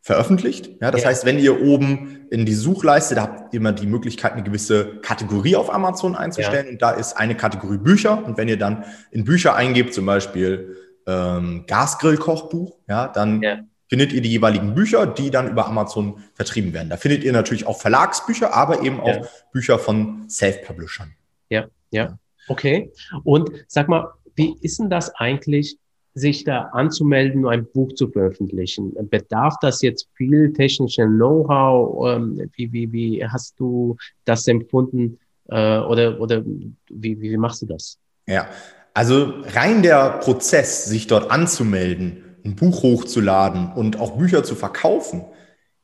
[0.00, 0.70] veröffentlicht.
[0.80, 4.32] Ja, das heißt, wenn ihr oben in die Suchleiste, da habt ihr immer die Möglichkeit,
[4.32, 6.68] eine gewisse Kategorie auf Amazon einzustellen.
[6.70, 8.24] Und da ist eine Kategorie Bücher.
[8.24, 10.74] Und wenn ihr dann in Bücher eingebt, zum Beispiel
[11.08, 13.58] ähm, Gasgrill-Kochbuch, ja, dann ja.
[13.88, 16.90] findet ihr die jeweiligen Bücher, die dann über Amazon vertrieben werden.
[16.90, 19.26] Da findet ihr natürlich auch Verlagsbücher, aber eben auch ja.
[19.52, 21.14] Bücher von Self-Publishern.
[21.48, 22.18] Ja, ja,
[22.48, 22.92] okay.
[23.24, 25.78] Und sag mal, wie ist denn das eigentlich,
[26.14, 28.92] sich da anzumelden, um ein Buch zu veröffentlichen?
[29.08, 32.16] Bedarf das jetzt viel technischen Know-how?
[32.16, 35.18] Ähm, wie, wie, wie hast du das empfunden?
[35.48, 37.98] Äh, oder oder wie, wie machst du das?
[38.26, 38.48] Ja,
[38.94, 45.24] also rein der Prozess, sich dort anzumelden, ein Buch hochzuladen und auch Bücher zu verkaufen,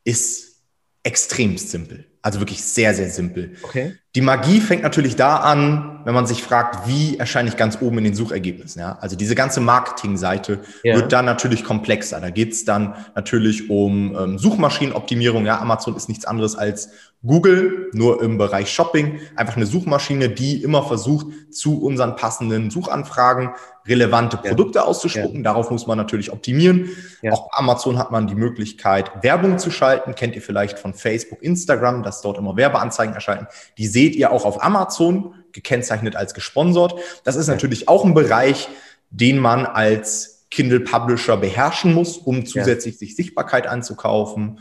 [0.04, 0.62] ist
[1.02, 2.06] extrem simpel.
[2.24, 3.54] Also wirklich sehr, sehr simpel.
[3.62, 3.98] Okay.
[4.14, 7.98] Die Magie fängt natürlich da an, wenn man sich fragt, wie erscheine ich ganz oben
[7.98, 8.80] in den Suchergebnissen.
[8.80, 8.96] Ja?
[8.98, 10.96] Also diese ganze Marketingseite ja.
[10.96, 12.22] wird dann natürlich komplexer.
[12.22, 15.44] Da geht es dann natürlich um ähm, Suchmaschinenoptimierung.
[15.44, 16.88] Ja, Amazon ist nichts anderes als
[17.26, 19.18] Google, nur im Bereich Shopping.
[19.36, 23.50] Einfach eine Suchmaschine, die immer versucht, zu unseren passenden Suchanfragen
[23.86, 24.84] relevante Produkte ja.
[24.84, 25.36] auszuspucken.
[25.36, 25.42] Ja.
[25.42, 26.90] Darauf muss man natürlich optimieren.
[27.22, 27.32] Ja.
[27.32, 30.14] Auch Amazon hat man die Möglichkeit, Werbung zu schalten.
[30.14, 33.46] Kennt ihr vielleicht von Facebook, Instagram, dass dort immer Werbeanzeigen erscheinen.
[33.78, 36.94] Die seht ihr auch auf Amazon, gekennzeichnet als gesponsert.
[37.24, 38.68] Das ist natürlich auch ein Bereich,
[39.10, 44.60] den man als Kindle Publisher beherrschen muss, um zusätzlich sich Sichtbarkeit anzukaufen.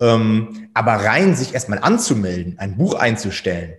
[0.00, 3.74] Ähm, aber rein sich erstmal anzumelden, ein Buch einzustellen,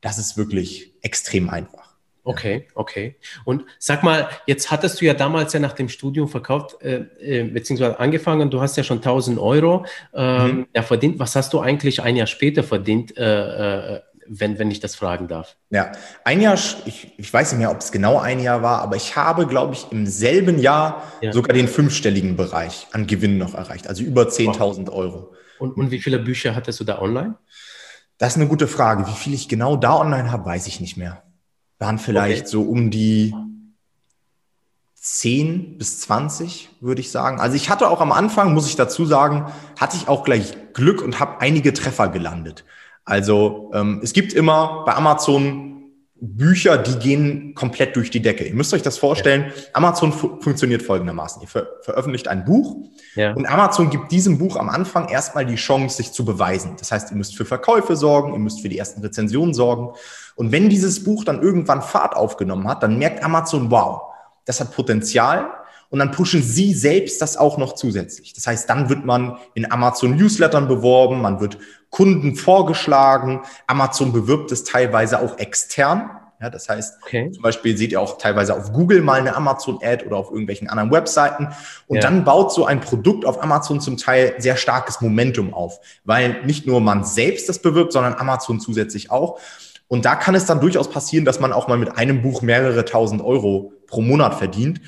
[0.00, 1.85] das ist wirklich extrem einfach.
[2.26, 3.14] Okay, okay.
[3.44, 7.44] Und sag mal, jetzt hattest du ja damals ja nach dem Studium verkauft, äh, äh,
[7.44, 10.66] beziehungsweise angefangen, du hast ja schon 1000 Euro ähm, mhm.
[10.74, 11.20] ja, verdient.
[11.20, 15.28] Was hast du eigentlich ein Jahr später verdient, äh, äh, wenn, wenn ich das fragen
[15.28, 15.56] darf?
[15.70, 15.92] Ja,
[16.24, 19.14] ein Jahr, ich, ich weiß nicht mehr, ob es genau ein Jahr war, aber ich
[19.14, 21.32] habe, glaube ich, im selben Jahr ja.
[21.32, 25.32] sogar den fünfstelligen Bereich an Gewinn noch erreicht, also über 10.000 Euro.
[25.60, 27.36] Und, und wie viele Bücher hattest du da online?
[28.18, 29.06] Das ist eine gute Frage.
[29.06, 31.22] Wie viel ich genau da online habe, weiß ich nicht mehr
[31.78, 32.50] waren vielleicht okay.
[32.50, 33.34] so um die
[34.94, 37.38] 10 bis 20, würde ich sagen.
[37.38, 39.46] Also ich hatte auch am Anfang, muss ich dazu sagen,
[39.78, 42.64] hatte ich auch gleich Glück und habe einige Treffer gelandet.
[43.04, 45.75] Also ähm, es gibt immer bei Amazon
[46.18, 48.44] Bücher, die gehen komplett durch die Decke.
[48.44, 49.52] Ihr müsst euch das vorstellen.
[49.74, 51.42] Amazon fu funktioniert folgendermaßen.
[51.42, 52.76] Ihr ver veröffentlicht ein Buch
[53.16, 53.34] ja.
[53.34, 56.76] und Amazon gibt diesem Buch am Anfang erstmal die Chance, sich zu beweisen.
[56.78, 59.94] Das heißt, ihr müsst für Verkäufe sorgen, ihr müsst für die ersten Rezensionen sorgen.
[60.36, 64.02] Und wenn dieses Buch dann irgendwann Fahrt aufgenommen hat, dann merkt Amazon, wow,
[64.46, 65.50] das hat Potenzial.
[65.88, 68.32] Und dann pushen sie selbst das auch noch zusätzlich.
[68.32, 71.58] Das heißt, dann wird man in Amazon Newslettern beworben, man wird
[71.90, 73.42] Kunden vorgeschlagen.
[73.66, 76.10] Amazon bewirbt es teilweise auch extern.
[76.40, 77.30] Ja, das heißt, okay.
[77.32, 80.90] zum Beispiel seht ihr auch teilweise auf Google mal eine Amazon-Ad oder auf irgendwelchen anderen
[80.90, 81.48] Webseiten.
[81.86, 82.02] Und ja.
[82.02, 86.66] dann baut so ein Produkt auf Amazon zum Teil sehr starkes Momentum auf, weil nicht
[86.66, 89.40] nur man selbst das bewirbt, sondern Amazon zusätzlich auch.
[89.88, 92.84] Und da kann es dann durchaus passieren, dass man auch mal mit einem Buch mehrere
[92.84, 94.80] tausend Euro pro Monat verdient.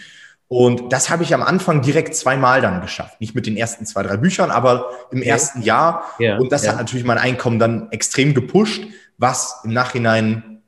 [0.49, 3.21] Und das habe ich am Anfang direkt zweimal dann geschafft.
[3.21, 5.29] Nicht mit den ersten zwei, drei Büchern, aber im okay.
[5.29, 6.05] ersten Jahr.
[6.19, 6.71] Ja, und das ja.
[6.71, 8.83] hat natürlich mein Einkommen dann extrem gepusht,
[9.19, 10.63] was im Nachhinein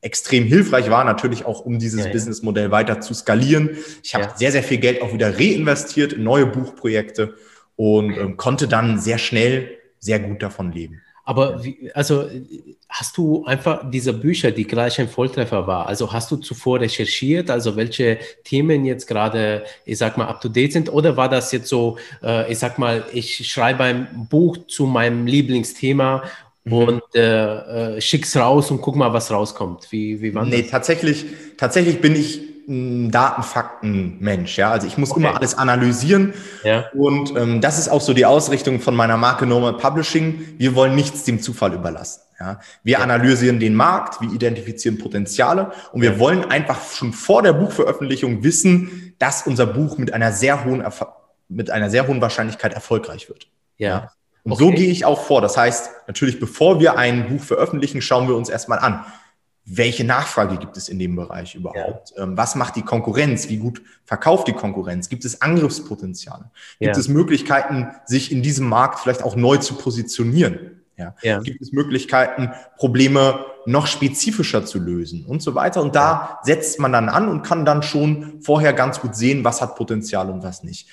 [0.00, 3.70] extrem hilfreich war, natürlich auch um dieses ja, Businessmodell weiter zu skalieren.
[4.04, 7.34] Ich habe sehr, sehr viel Geld auch wieder reinvestiert in neue Buchprojekte
[7.74, 11.02] und ähm, konnte dann sehr schnell sehr gut davon leben.
[11.28, 12.24] Aber wie, also
[12.88, 17.50] hast du einfach diese Bücher, die gleich ein Volltreffer war, also hast du zuvor recherchiert,
[17.50, 21.52] also welche Themen jetzt gerade, ich sag mal, up to date sind, oder war das
[21.52, 26.22] jetzt so, äh, ich sag mal, ich schreibe ein Buch zu meinem Lieblingsthema
[26.64, 26.72] mhm.
[26.72, 29.92] und äh, äh, schick's raus und guck mal, was rauskommt.
[29.92, 30.70] Wie, wie war nee, das?
[30.70, 31.26] tatsächlich,
[31.58, 34.58] tatsächlich bin ich ein Datenfakten-Mensch.
[34.58, 34.70] Ja?
[34.70, 35.20] Also ich muss okay.
[35.20, 36.34] immer alles analysieren.
[36.62, 36.86] Ja.
[36.94, 40.54] Und ähm, das ist auch so die Ausrichtung von meiner Marke Normal Publishing.
[40.58, 42.20] Wir wollen nichts dem Zufall überlassen.
[42.38, 42.60] Ja?
[42.84, 42.98] Wir ja.
[43.00, 49.14] analysieren den Markt, wir identifizieren Potenziale und wir wollen einfach schon vor der Buchveröffentlichung wissen,
[49.18, 51.04] dass unser Buch mit einer sehr hohen Erf
[51.50, 53.48] mit einer sehr hohen Wahrscheinlichkeit erfolgreich wird.
[53.78, 54.10] Ja.
[54.42, 54.64] Und okay.
[54.64, 55.40] so gehe ich auch vor.
[55.40, 59.04] Das heißt, natürlich, bevor wir ein Buch veröffentlichen, schauen wir uns erstmal an,
[59.70, 62.12] welche Nachfrage gibt es in dem Bereich überhaupt?
[62.16, 62.22] Ja.
[62.22, 63.48] Ähm, was macht die Konkurrenz?
[63.48, 65.08] Wie gut verkauft die Konkurrenz?
[65.08, 66.50] Gibt es Angriffspotenziale?
[66.78, 67.00] Gibt ja.
[67.00, 70.82] es Möglichkeiten, sich in diesem Markt vielleicht auch neu zu positionieren?
[70.96, 71.14] Ja.
[71.22, 71.38] ja.
[71.40, 75.82] Gibt es Möglichkeiten, Probleme noch spezifischer zu lösen und so weiter?
[75.82, 79.60] Und da setzt man dann an und kann dann schon vorher ganz gut sehen, was
[79.60, 80.88] hat Potenzial und was nicht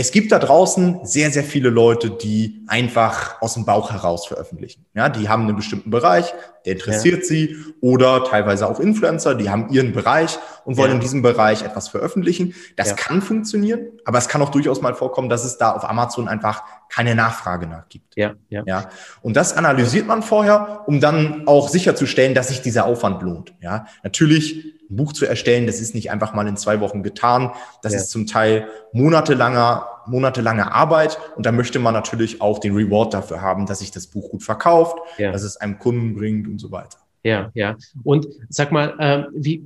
[0.00, 4.86] es gibt da draußen sehr, sehr viele Leute, die einfach aus dem Bauch heraus veröffentlichen.
[4.94, 6.32] Ja, die haben einen bestimmten Bereich,
[6.64, 7.24] der interessiert ja.
[7.24, 10.94] sie oder teilweise auch Influencer, die haben ihren Bereich und wollen ja.
[10.94, 12.54] in diesem Bereich etwas veröffentlichen.
[12.76, 12.94] Das ja.
[12.94, 16.62] kann funktionieren, aber es kann auch durchaus mal vorkommen, dass es da auf Amazon einfach
[16.88, 18.14] keine Nachfrage nach gibt.
[18.14, 18.62] Ja, ja.
[18.66, 18.90] ja.
[19.20, 23.52] Und das analysiert man vorher, um dann auch sicherzustellen, dass sich dieser Aufwand lohnt.
[23.60, 27.52] Ja, natürlich ein Buch zu erstellen, das ist nicht einfach mal in zwei Wochen getan.
[27.82, 27.98] Das ja.
[27.98, 31.18] ist zum Teil monatelanger, monatelange Arbeit.
[31.36, 34.42] Und da möchte man natürlich auch den Reward dafür haben, dass sich das Buch gut
[34.42, 35.32] verkauft, ja.
[35.32, 36.98] dass es einem Kunden bringt und so weiter.
[37.24, 37.76] Ja, ja.
[38.04, 39.62] Und sag mal, äh, wie,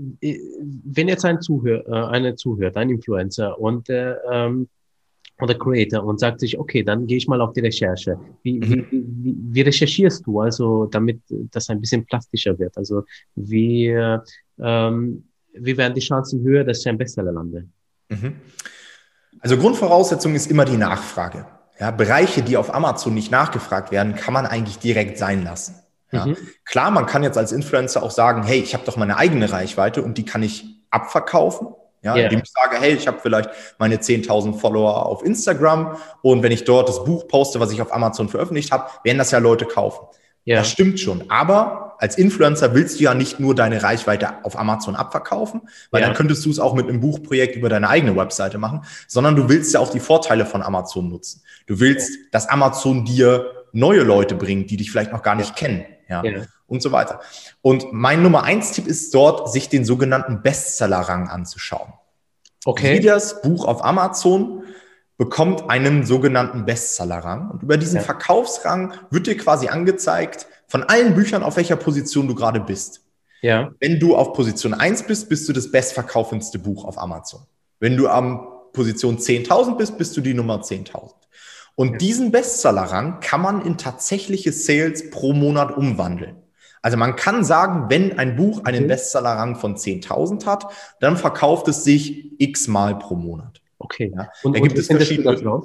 [0.85, 4.69] wenn jetzt ein Zuhör, äh, eine zuhört, ein Influencer und äh, ähm,
[5.41, 8.19] oder Creator und sagt sich, okay, dann gehe ich mal auf die Recherche.
[8.43, 8.63] Wie, mhm.
[8.63, 12.77] wie, wie, wie recherchierst du, also damit das ein bisschen plastischer wird?
[12.77, 13.89] Also wie,
[14.61, 17.67] ähm, wie werden die Chancen höher, dass ich ein Bestseller lande?
[18.09, 18.37] Mhm.
[19.41, 21.47] Also Grundvoraussetzung ist immer die Nachfrage.
[21.81, 25.75] Ja, Bereiche, die auf Amazon nicht nachgefragt werden, kann man eigentlich direkt sein lassen.
[26.13, 26.27] Ja.
[26.27, 26.37] Mhm.
[26.65, 30.03] Klar, man kann jetzt als Influencer auch sagen, hey, ich habe doch meine eigene Reichweite
[30.03, 31.69] und die kann ich abverkaufen.
[32.03, 32.25] Ja, yeah.
[32.25, 36.65] indem ich sage, hey, ich habe vielleicht meine 10.000 Follower auf Instagram und wenn ich
[36.65, 40.07] dort das Buch poste, was ich auf Amazon veröffentlicht habe, werden das ja Leute kaufen.
[40.47, 40.59] Yeah.
[40.59, 41.31] Das stimmt schon.
[41.31, 45.63] Aber als Influencer willst du ja nicht nur deine Reichweite auf Amazon abverkaufen,
[45.93, 46.09] weil yeah.
[46.09, 49.49] dann könntest du es auch mit einem Buchprojekt über deine eigene Webseite machen, sondern du
[49.49, 51.43] willst ja auch die Vorteile von Amazon nutzen.
[51.67, 55.85] Du willst, dass Amazon dir neue Leute bringt, die dich vielleicht noch gar nicht kennen.
[56.09, 56.23] Ja.
[56.73, 57.21] Und so weiter.
[57.61, 61.93] Und mein Nummer eins Tipp ist dort, sich den sogenannten Bestseller-Rang anzuschauen.
[62.65, 62.95] Okay.
[62.95, 64.63] Jedes Buch auf Amazon
[65.19, 67.51] bekommt einen sogenannten Bestseller-Rang.
[67.51, 68.03] Und über diesen ja.
[68.03, 73.03] Verkaufsrang wird dir quasi angezeigt, von allen Büchern, auf welcher Position du gerade bist.
[73.43, 73.73] Ja.
[73.79, 77.43] Wenn du auf Position 1 bist, bist du das bestverkaufendste Buch auf Amazon.
[77.81, 81.11] Wenn du am Position 10.000 bist, bist du die Nummer 10.000.
[81.75, 86.42] Und diesen Bestseller-Rang kann man in tatsächliche Sales pro Monat umwandeln.
[86.83, 90.67] Also man kann sagen, wenn ein Buch einen Bestseller-Rang von 10.000 hat,
[91.01, 93.61] dann verkauft es sich x-mal pro Monat.
[93.79, 94.13] Okay.
[94.15, 94.29] Ja.
[94.43, 95.63] Und, da gibt es verschiedene,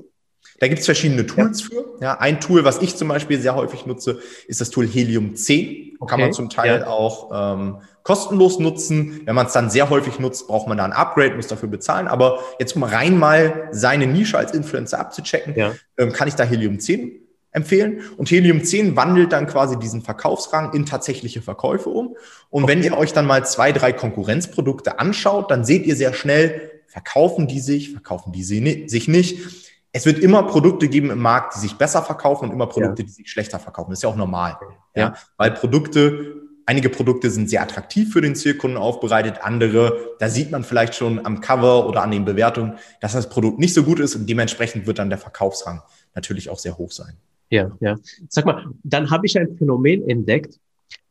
[0.60, 1.68] da gibt es verschiedene Tools ja.
[1.68, 1.86] für.
[2.02, 5.98] Ja, ein Tool, was ich zum Beispiel sehr häufig nutze, ist das Tool Helium 10.
[6.00, 6.10] Okay.
[6.10, 6.88] Kann man zum Teil ja.
[6.88, 9.22] auch ähm, kostenlos nutzen.
[9.26, 12.08] Wenn man es dann sehr häufig nutzt, braucht man da ein Upgrade, muss dafür bezahlen.
[12.08, 15.56] Aber jetzt um rein mal seine Nische als Influencer abzuchecken,
[15.98, 18.02] ähm, kann ich da Helium 10 empfehlen.
[18.18, 22.16] Und Helium 10 wandelt dann quasi diesen Verkaufsrang in tatsächliche Verkäufe um.
[22.50, 22.74] Und okay.
[22.74, 27.48] wenn ihr euch dann mal zwei, drei Konkurrenzprodukte anschaut, dann seht ihr sehr schnell, verkaufen
[27.48, 29.40] die sich, verkaufen die sich nicht
[29.98, 33.08] es wird immer Produkte geben im Markt, die sich besser verkaufen und immer Produkte, ja.
[33.08, 33.90] die sich schlechter verkaufen.
[33.90, 34.58] Das ist ja auch normal.
[34.96, 35.02] Ja.
[35.02, 35.16] ja.
[35.38, 36.36] Weil Produkte,
[36.68, 41.26] einige Produkte sind sehr attraktiv für den Zielkunden aufbereitet, andere, da sieht man vielleicht schon
[41.26, 44.86] am Cover oder an den Bewertungen, dass das Produkt nicht so gut ist und dementsprechend
[44.86, 45.82] wird dann der Verkaufsrang
[46.14, 47.18] natürlich auch sehr hoch sein.
[47.50, 47.96] Ja, ja.
[48.30, 50.60] Sag mal, dann habe ich ein Phänomen entdeckt,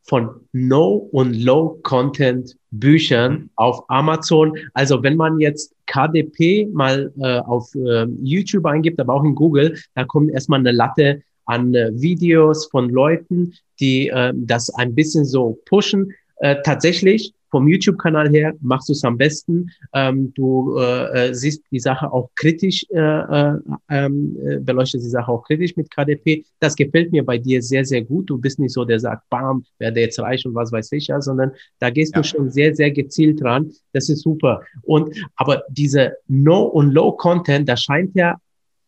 [0.07, 4.57] von No- und Low-Content-Büchern auf Amazon.
[4.73, 9.77] Also wenn man jetzt KDP mal äh, auf äh, YouTube eingibt, aber auch in Google,
[9.95, 15.25] da kommt erstmal eine Latte an äh, Videos von Leuten, die äh, das ein bisschen
[15.25, 16.13] so pushen.
[16.37, 19.71] Äh, tatsächlich vom YouTube-Kanal her machst du es am besten.
[19.95, 23.55] Ähm, du äh, äh, siehst die Sache auch kritisch, äh, äh,
[23.89, 26.45] ähm, äh, beleuchtest die Sache auch kritisch mit KDP.
[26.61, 28.29] Das gefällt mir bei dir sehr, sehr gut.
[28.29, 31.19] Du bist nicht so, der sagt, bam, werde jetzt reich und was weiß ich ja,
[31.23, 32.21] sondern da gehst ja.
[32.21, 33.73] du schon sehr, sehr gezielt dran.
[33.95, 34.61] Das ist super.
[34.83, 38.37] Und aber diese No- und Low-Content, da scheint ja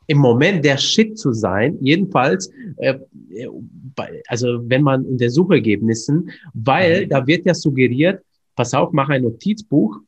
[0.09, 2.99] im Moment der Shit zu sein, jedenfalls, äh,
[4.27, 7.09] also wenn man in der Suchergebnissen, weil mhm.
[7.11, 8.23] da wird ja suggeriert,
[8.59, 10.01] pass auf, mach ein Notizbuch.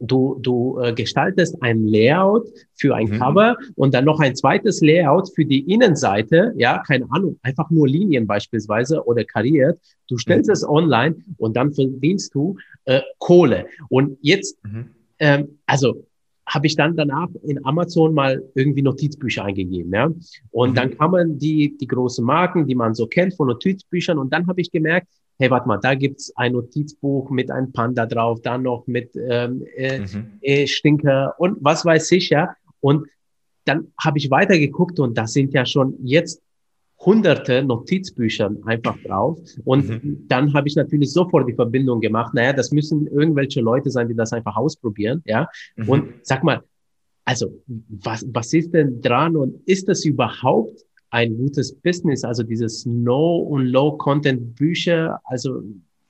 [0.00, 3.18] Du, du äh, gestaltest ein Layout für ein mhm.
[3.18, 6.52] Cover und dann noch ein zweites Layout für die Innenseite.
[6.56, 9.80] Ja, keine Ahnung, einfach nur Linien beispielsweise oder kariert.
[10.08, 10.52] Du stellst mhm.
[10.52, 13.66] es online und dann verdienst du äh, Kohle.
[13.88, 14.90] Und jetzt, mhm.
[15.18, 16.04] ähm, also
[16.46, 20.10] habe ich dann danach in Amazon mal irgendwie Notizbücher eingegeben, ja.
[20.52, 20.74] Und mhm.
[20.74, 24.18] dann kamen die, die großen Marken, die man so kennt von Notizbüchern.
[24.18, 28.06] Und dann habe ich gemerkt, hey, warte mal, da gibt's ein Notizbuch mit einem Panda
[28.06, 30.38] drauf, dann noch mit ähm, äh, mhm.
[30.40, 32.54] äh, Stinker und was weiß ich ja.
[32.80, 33.06] Und
[33.64, 36.42] dann habe ich weitergeguckt und da sind ja schon jetzt
[36.98, 39.38] hunderte Notizbücher einfach drauf.
[39.64, 40.24] Und mhm.
[40.28, 42.32] dann habe ich natürlich sofort die Verbindung gemacht.
[42.32, 45.22] Naja, das müssen irgendwelche Leute sein, die das einfach ausprobieren.
[45.26, 45.48] Ja.
[45.76, 45.88] Mhm.
[45.88, 46.62] Und sag mal,
[47.24, 52.24] also was, was ist denn dran und ist das überhaupt ein gutes Business?
[52.24, 55.20] Also dieses No- und Low-Content-Bücher.
[55.24, 55.62] Also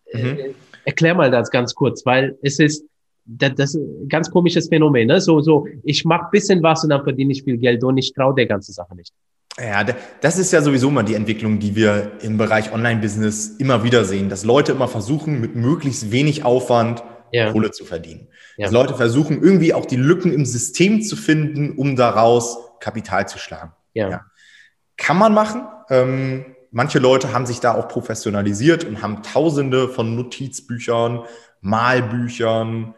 [0.07, 0.39] äh, mhm.
[0.39, 0.55] äh,
[0.85, 2.85] erklär mal das ganz kurz, weil es ist
[3.27, 5.09] das, das ist ein ganz komisches Phänomen.
[5.09, 5.21] Ne?
[5.21, 8.35] So, so, ich mache bisschen was und dann verdiene ich viel Geld und ich traue
[8.35, 9.13] der ganzen Sache nicht.
[9.59, 9.85] Ja,
[10.21, 14.29] das ist ja sowieso mal die Entwicklung, die wir im Bereich Online-Business immer wieder sehen,
[14.29, 17.53] dass Leute immer versuchen, mit möglichst wenig Aufwand ja.
[17.53, 18.29] Kohle zu verdienen.
[18.59, 18.67] Ja.
[18.67, 23.39] Dass Leute versuchen, irgendwie auch die Lücken im System zu finden, um daraus Kapital zu
[23.39, 23.73] schlagen.
[23.95, 24.11] Ja.
[24.11, 24.21] ja.
[24.97, 25.67] Kann man machen.
[25.91, 31.25] Ähm, manche Leute haben sich da auch professionalisiert und haben tausende von Notizbüchern,
[31.61, 32.95] Malbüchern,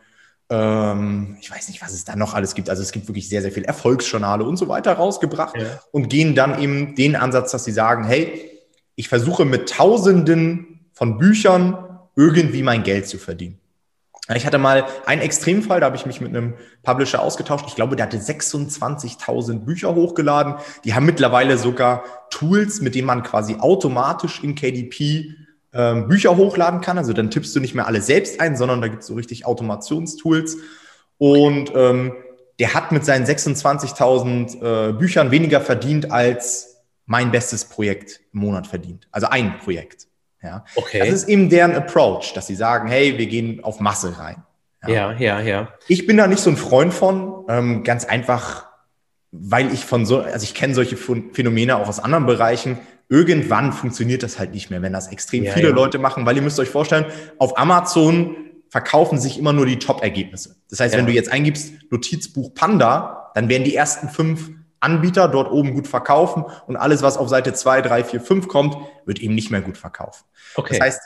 [0.51, 2.71] ähm, ich weiß nicht, was es da noch alles gibt.
[2.71, 5.81] Also es gibt wirklich sehr, sehr viel Erfolgsjournale und so weiter rausgebracht ja.
[5.93, 8.51] und gehen dann eben den Ansatz, dass sie sagen, hey,
[8.95, 13.61] ich versuche mit Tausenden von Büchern irgendwie mein Geld zu verdienen.
[14.35, 17.65] Ich hatte mal einen Extremfall, da habe ich mich mit einem Publisher ausgetauscht.
[17.69, 20.57] Ich glaube, der hatte 26.000 Bücher hochgeladen.
[20.85, 25.35] Die haben mittlerweile sogar Tools, mit denen man quasi automatisch in KDP
[25.73, 26.99] ähm, Bücher hochladen kann.
[26.99, 29.47] Also dann tippst du nicht mehr alle selbst ein, sondern da gibt es so richtig
[29.47, 30.59] Automationstools.
[31.17, 32.13] Und ähm,
[32.59, 38.67] der hat mit seinen 26.000 äh, Büchern weniger verdient als mein bestes Projekt im Monat
[38.67, 39.09] verdient.
[39.11, 40.07] Also ein Projekt.
[40.43, 40.65] Ja.
[40.77, 41.01] Okay.
[41.01, 44.45] Das ist eben deren Approach, dass sie sagen, hey, wir gehen auf Masse rein.
[44.87, 45.41] Ja, ja, ja.
[45.41, 45.69] ja.
[45.89, 48.67] Ich bin da nicht so ein Freund von, ähm, ganz einfach,
[49.33, 54.23] weil ich von so, also ich kenne solche Phänomene auch aus anderen Bereichen irgendwann funktioniert
[54.23, 55.75] das halt nicht mehr, wenn das extrem ja, viele ja.
[55.75, 57.07] Leute machen, weil ihr müsst euch vorstellen,
[57.39, 58.37] auf Amazon
[58.69, 60.57] verkaufen sich immer nur die Top-Ergebnisse.
[60.69, 65.51] Das heißt, wenn du jetzt eingibst Notizbuch Panda, dann werden die ersten fünf Anbieter dort
[65.51, 69.35] oben gut verkaufen und alles, was auf Seite zwei, drei, vier, fünf kommt, wird eben
[69.35, 70.25] nicht mehr gut verkaufen.
[70.55, 70.79] Okay.
[70.79, 71.01] Das heißt,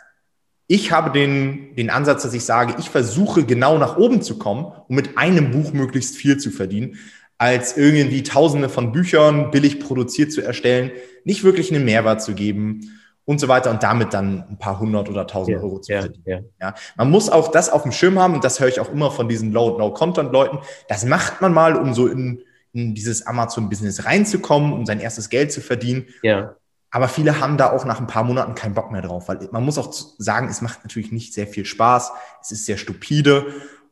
[0.67, 4.73] ich habe den, den Ansatz, dass ich sage, ich versuche genau nach oben zu kommen,
[4.89, 6.97] um mit einem Buch möglichst viel zu verdienen,
[7.39, 10.93] als irgendwie tausende von Büchern billig produziert zu erstellen,
[11.25, 12.93] nicht wirklich einen Mehrwert zu geben
[13.25, 16.25] und so weiter und damit dann ein paar hundert oder tausend ja, Euro zu verdienen.
[16.25, 16.75] Ja, ja.
[16.97, 19.29] Man muss auch das auf dem Schirm haben und das höre ich auch immer von
[19.29, 20.59] diesen Low-No-Content-Leuten.
[20.89, 25.53] Das macht man mal, um so in, in dieses Amazon-Business reinzukommen, um sein erstes Geld
[25.53, 26.07] zu verdienen.
[26.23, 26.57] Ja.
[26.91, 29.65] Aber viele haben da auch nach ein paar Monaten keinen Bock mehr drauf, weil man
[29.65, 32.13] muss auch sagen, es macht natürlich nicht sehr viel Spaß.
[32.43, 33.47] Es ist sehr stupide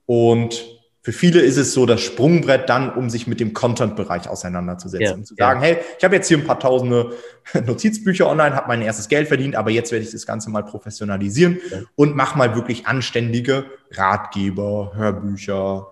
[0.05, 0.65] und
[1.03, 5.07] für viele ist es so das Sprungbrett dann, um sich mit dem Content-Bereich auseinanderzusetzen.
[5.07, 5.69] Ja, um zu sagen, ja.
[5.69, 7.15] hey, ich habe jetzt hier ein paar tausende
[7.67, 11.59] Notizbücher online, habe mein erstes Geld verdient, aber jetzt werde ich das Ganze mal professionalisieren
[11.71, 11.79] ja.
[11.97, 15.87] und mach mal wirklich anständige Ratgeber, Hörbücher,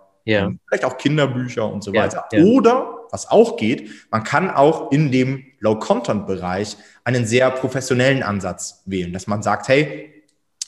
[0.69, 2.27] vielleicht auch Kinderbücher und so weiter.
[2.45, 9.13] Oder, was auch geht, man kann auch in dem Low-Content-Bereich einen sehr professionellen Ansatz wählen,
[9.13, 10.15] dass man sagt, hey,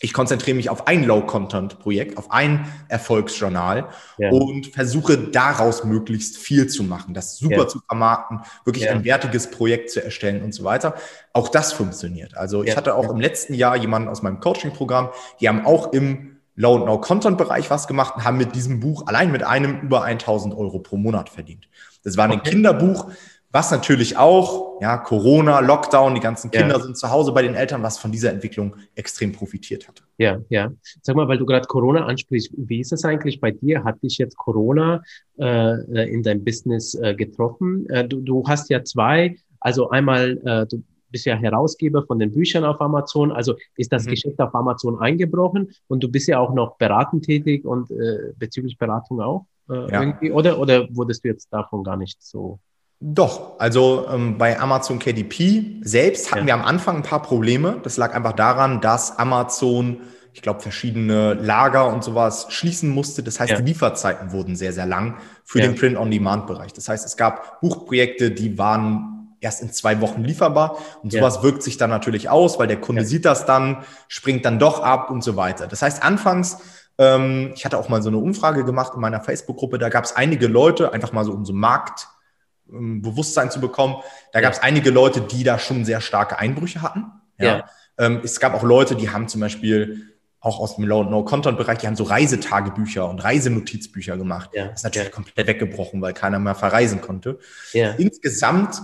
[0.03, 4.31] ich konzentriere mich auf ein Low-Content-Projekt, auf ein Erfolgsjournal ja.
[4.31, 7.69] und versuche daraus möglichst viel zu machen, das super ja.
[7.69, 8.93] zu vermarkten, wirklich ja.
[8.93, 10.95] ein wertiges Projekt zu erstellen und so weiter.
[11.35, 12.35] Auch das funktioniert.
[12.37, 16.40] Also ich hatte auch im letzten Jahr jemanden aus meinem Coaching-Programm, die haben auch im
[16.61, 20.55] Low- und No-Content-Bereich was gemacht und haben mit diesem Buch allein mit einem über 1000
[20.55, 21.69] Euro pro Monat verdient.
[22.05, 22.51] Das war ein okay.
[22.51, 23.11] Kinderbuch,
[23.51, 26.81] was natürlich auch, ja, Corona, Lockdown, die ganzen Kinder ja.
[26.81, 30.03] sind zu Hause bei den Eltern, was von dieser Entwicklung extrem profitiert hat.
[30.19, 30.71] Ja, ja.
[31.03, 33.83] Sag mal, weil du gerade Corona ansprichst, wie ist es eigentlich bei dir?
[33.83, 35.03] Hat dich jetzt Corona
[35.39, 37.89] äh, in dein Business äh, getroffen?
[37.89, 42.33] Äh, du, du hast ja zwei, also einmal, äh, du bist ja Herausgeber von den
[42.33, 44.11] Büchern auf Amazon, also ist das mhm.
[44.11, 48.79] Geschäft auf Amazon eingebrochen und du bist ja auch noch beratend tätig und äh, bezüglich
[48.79, 50.03] Beratung auch äh, ja.
[50.03, 52.59] irgendwie, oder, oder wurdest du jetzt davon gar nicht so
[53.03, 56.49] doch, also ähm, bei Amazon KDP selbst hatten ja.
[56.49, 57.81] wir am Anfang ein paar Probleme.
[57.83, 60.03] Das lag einfach daran, dass Amazon,
[60.35, 63.23] ich glaube, verschiedene Lager und sowas schließen musste.
[63.23, 63.57] Das heißt, ja.
[63.57, 65.67] die Lieferzeiten wurden sehr, sehr lang für ja.
[65.67, 66.75] den Print-on-Demand-Bereich.
[66.75, 70.79] Das heißt, es gab Buchprojekte, die waren erst in zwei Wochen lieferbar.
[71.03, 74.59] Und sowas wirkt sich dann natürlich aus, weil der Kunde sieht das dann, springt dann
[74.59, 75.67] doch ab und so weiter.
[75.67, 76.59] Das heißt, anfangs
[77.01, 80.15] ähm, ich hatte auch mal so eine Umfrage gemacht in meiner Facebook-Gruppe, da gab es
[80.15, 82.09] einige Leute, einfach mal so um so Markt
[82.71, 83.97] ähm, zu bekommen.
[84.33, 87.07] Da gab es einige Leute, die da schon sehr starke Einbrüche hatten.
[87.39, 87.47] Ja.
[87.47, 87.65] ja.
[87.97, 90.09] Ähm, es gab auch Leute, die haben zum Beispiel
[90.41, 94.51] auch aus dem No-Content-Bereich, die haben so Reisetagebücher und Reisenotizbücher gemacht.
[94.53, 94.69] Ja.
[94.69, 95.15] Das ist natürlich ja.
[95.15, 97.39] komplett weggebrochen, weil keiner mehr verreisen konnte.
[97.73, 97.93] Ja.
[97.93, 98.81] Insgesamt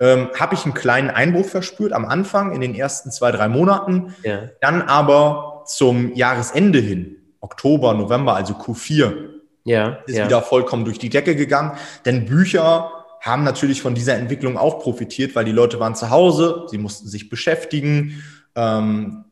[0.00, 4.14] ähm, habe ich einen kleinen Einbruch verspürt am Anfang in den ersten zwei, drei Monaten.
[4.22, 4.48] Ja.
[4.60, 9.28] Dann aber zum Jahresende hin, Oktober, November, also Q4,
[9.64, 9.98] ja.
[10.06, 11.72] ist wieder vollkommen durch die Decke gegangen.
[12.06, 12.90] Denn Bücher
[13.20, 17.06] haben natürlich von dieser Entwicklung auch profitiert, weil die Leute waren zu Hause, sie mussten
[17.06, 18.22] sich beschäftigen
[18.54, 19.26] ähm,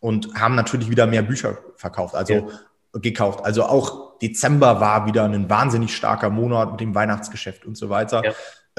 [0.00, 2.46] und haben natürlich wieder mehr Bücher verkauft, also ja.
[3.00, 3.42] gekauft.
[3.42, 8.22] Also auch Dezember war wieder ein wahnsinnig starker Monat mit dem Weihnachtsgeschäft und so weiter.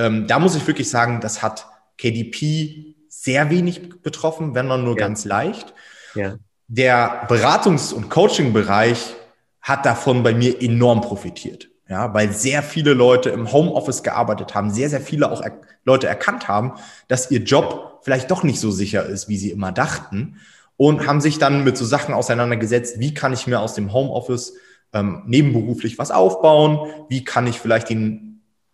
[0.02, 4.98] Ähm, da muss ich wirklich sagen, das hat KDP sehr wenig betroffen, wenn man nur
[4.98, 5.06] ja.
[5.06, 5.74] ganz leicht.
[6.16, 6.38] Ja.
[6.68, 9.16] Der Beratungs- und Coaching-Bereich
[9.62, 11.70] hat davon bei mir enorm profitiert.
[11.88, 16.08] Ja, weil sehr viele Leute im Homeoffice gearbeitet haben, sehr, sehr viele auch er Leute
[16.08, 16.74] erkannt haben,
[17.10, 20.40] dass ihr Job vielleicht doch nicht so sicher ist, wie sie immer dachten
[20.78, 24.54] und haben sich dann mit so Sachen auseinandergesetzt, wie kann ich mir aus dem Homeoffice
[24.94, 28.31] ähm, nebenberuflich was aufbauen, wie kann ich vielleicht den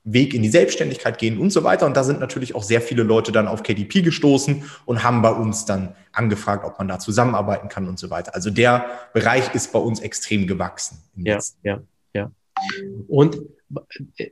[0.09, 1.85] Weg in die Selbstständigkeit gehen und so weiter.
[1.85, 5.31] Und da sind natürlich auch sehr viele Leute dann auf KDP gestoßen und haben bei
[5.31, 8.33] uns dann angefragt, ob man da zusammenarbeiten kann und so weiter.
[8.33, 10.99] Also der Bereich ist bei uns extrem gewachsen.
[11.15, 11.81] Ja, ja,
[12.13, 12.31] ja.
[13.07, 13.37] Und
[14.17, 14.29] äh,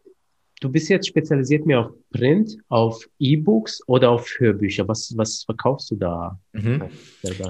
[0.62, 4.88] du bist jetzt spezialisiert mehr auf Print, auf E-Books oder auf Hörbücher.
[4.88, 6.40] Was, was verkaufst du da?
[6.54, 6.84] Mhm.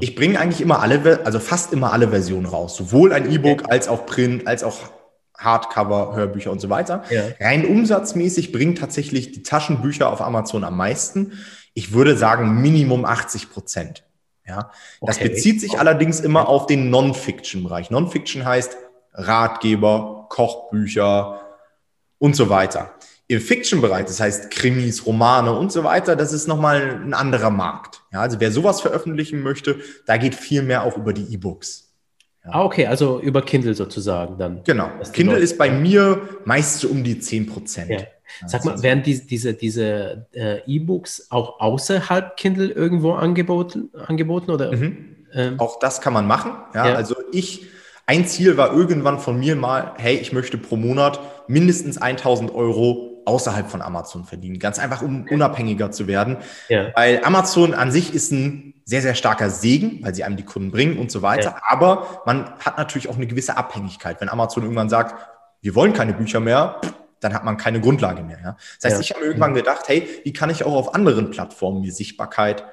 [0.01, 2.75] Ich bringe eigentlich immer alle, also fast immer alle Versionen raus.
[2.75, 4.79] Sowohl ein E-Book als auch Print, als auch
[5.37, 7.03] Hardcover, Hörbücher und so weiter.
[7.09, 7.23] Ja.
[7.39, 11.33] Rein umsatzmäßig bringen tatsächlich die Taschenbücher auf Amazon am meisten.
[11.73, 14.03] Ich würde sagen Minimum 80 Prozent.
[14.47, 14.71] Ja,
[15.01, 15.29] das okay.
[15.29, 17.89] bezieht sich allerdings immer auf den Non-Fiction-Bereich.
[17.89, 18.77] Non-Fiction heißt
[19.13, 21.41] Ratgeber, Kochbücher
[22.19, 22.93] und so weiter.
[23.27, 28.03] Im Fiction-Bereich, das heißt Krimis, Romane und so weiter, das ist nochmal ein anderer Markt.
[28.13, 31.84] Ja, also wer sowas veröffentlichen möchte, da geht viel mehr auch über die E-Books.
[32.45, 32.51] Ja.
[32.53, 34.61] Ah, okay, also über Kindle sozusagen dann.
[34.63, 34.89] Genau.
[35.13, 37.89] Kindle ist bei mir meist so um die 10 Prozent.
[37.89, 37.99] Ja.
[38.45, 44.75] Sag mal, werden die, diese, diese äh, E-Books auch außerhalb Kindle irgendwo angeboten, angeboten oder?
[44.75, 45.15] Mhm.
[45.33, 45.59] Ähm?
[45.59, 46.51] Auch das kann man machen.
[46.73, 47.67] Ja, ja, also ich,
[48.05, 53.14] ein Ziel war irgendwann von mir mal, hey, ich möchte pro Monat mindestens 1000 Euro
[53.25, 54.59] außerhalb von Amazon verdienen.
[54.59, 56.37] Ganz einfach, um unabhängiger zu werden.
[56.69, 56.91] Ja.
[56.95, 60.71] Weil Amazon an sich ist ein sehr, sehr starker Segen, weil sie einem die Kunden
[60.71, 61.51] bringen und so weiter.
[61.51, 61.61] Ja.
[61.67, 64.21] Aber man hat natürlich auch eine gewisse Abhängigkeit.
[64.21, 65.15] Wenn Amazon irgendwann sagt,
[65.61, 66.79] wir wollen keine Bücher mehr,
[67.19, 68.39] dann hat man keine Grundlage mehr.
[68.43, 68.57] Ja?
[68.79, 71.91] Das heißt, ich habe irgendwann gedacht, hey, wie kann ich auch auf anderen Plattformen mir
[71.91, 72.63] Sichtbarkeit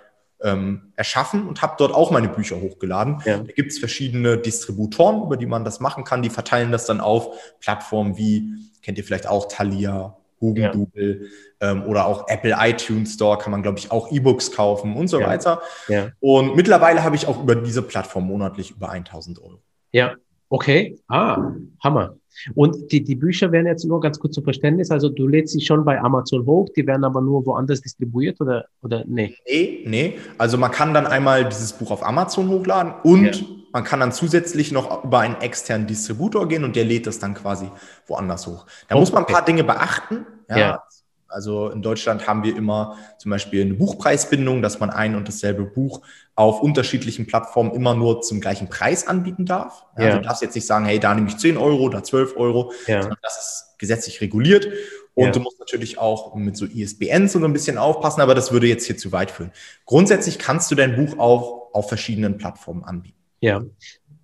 [0.42, 3.22] ähm, erschaffen und habe dort auch meine Bücher hochgeladen.
[3.24, 3.38] Ja.
[3.38, 6.22] Da gibt es verschiedene Distributoren, über die man das machen kann.
[6.22, 11.30] Die verteilen das dann auf Plattformen wie, kennt ihr vielleicht auch Thalia, Hugendubel
[11.60, 11.70] ja.
[11.70, 15.20] ähm, oder auch Apple iTunes Store kann man, glaube ich, auch E-Books kaufen und so
[15.20, 15.26] ja.
[15.26, 15.62] weiter.
[15.88, 16.10] Ja.
[16.20, 19.62] Und mittlerweile habe ich auch über diese Plattform monatlich über 1000 Euro.
[19.92, 20.16] Ja,
[20.50, 20.98] okay.
[21.08, 22.16] Ah, Hammer.
[22.54, 25.60] Und die, die Bücher werden jetzt nur ganz kurz zu Verständnis, also du lädst sie
[25.60, 29.36] schon bei Amazon hoch, die werden aber nur woanders distribuiert oder, oder nee?
[29.46, 30.18] Nee, nee.
[30.38, 33.46] Also man kann dann einmal dieses Buch auf Amazon hochladen und ja.
[33.72, 37.34] Man kann dann zusätzlich noch über einen externen Distributor gehen und der lädt das dann
[37.34, 37.70] quasi
[38.06, 38.66] woanders hoch.
[38.88, 39.00] Da okay.
[39.00, 40.26] muss man ein paar Dinge beachten.
[40.48, 40.58] Ja.
[40.58, 40.82] ja.
[41.28, 45.64] Also in Deutschland haben wir immer zum Beispiel eine Buchpreisbindung, dass man ein und dasselbe
[45.64, 46.02] Buch
[46.34, 49.86] auf unterschiedlichen Plattformen immer nur zum gleichen Preis anbieten darf.
[49.96, 50.04] Ja.
[50.04, 52.72] Also du darfst jetzt nicht sagen, hey, da nehme ich 10 Euro, da 12 Euro,
[52.86, 53.00] ja.
[53.00, 54.68] sondern das ist gesetzlich reguliert.
[55.14, 55.30] Und ja.
[55.30, 58.86] du musst natürlich auch mit so ISBNs so ein bisschen aufpassen, aber das würde jetzt
[58.86, 59.52] hier zu weit führen.
[59.86, 63.21] Grundsätzlich kannst du dein Buch auch auf verschiedenen Plattformen anbieten.
[63.42, 63.62] Ja.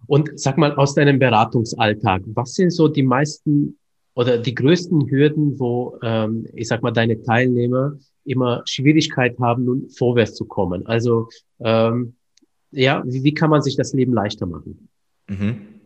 [0.07, 3.77] Und sag mal aus deinem Beratungsalltag, was sind so die meisten
[4.14, 7.93] oder die größten Hürden, wo, ähm, ich sag mal, deine Teilnehmer
[8.25, 10.87] immer Schwierigkeit haben, nun vorwärts zu kommen?
[10.87, 11.29] Also,
[11.61, 12.14] ähm,
[12.71, 14.89] ja, wie, wie kann man sich das Leben leichter machen?
[15.29, 15.79] Mhm.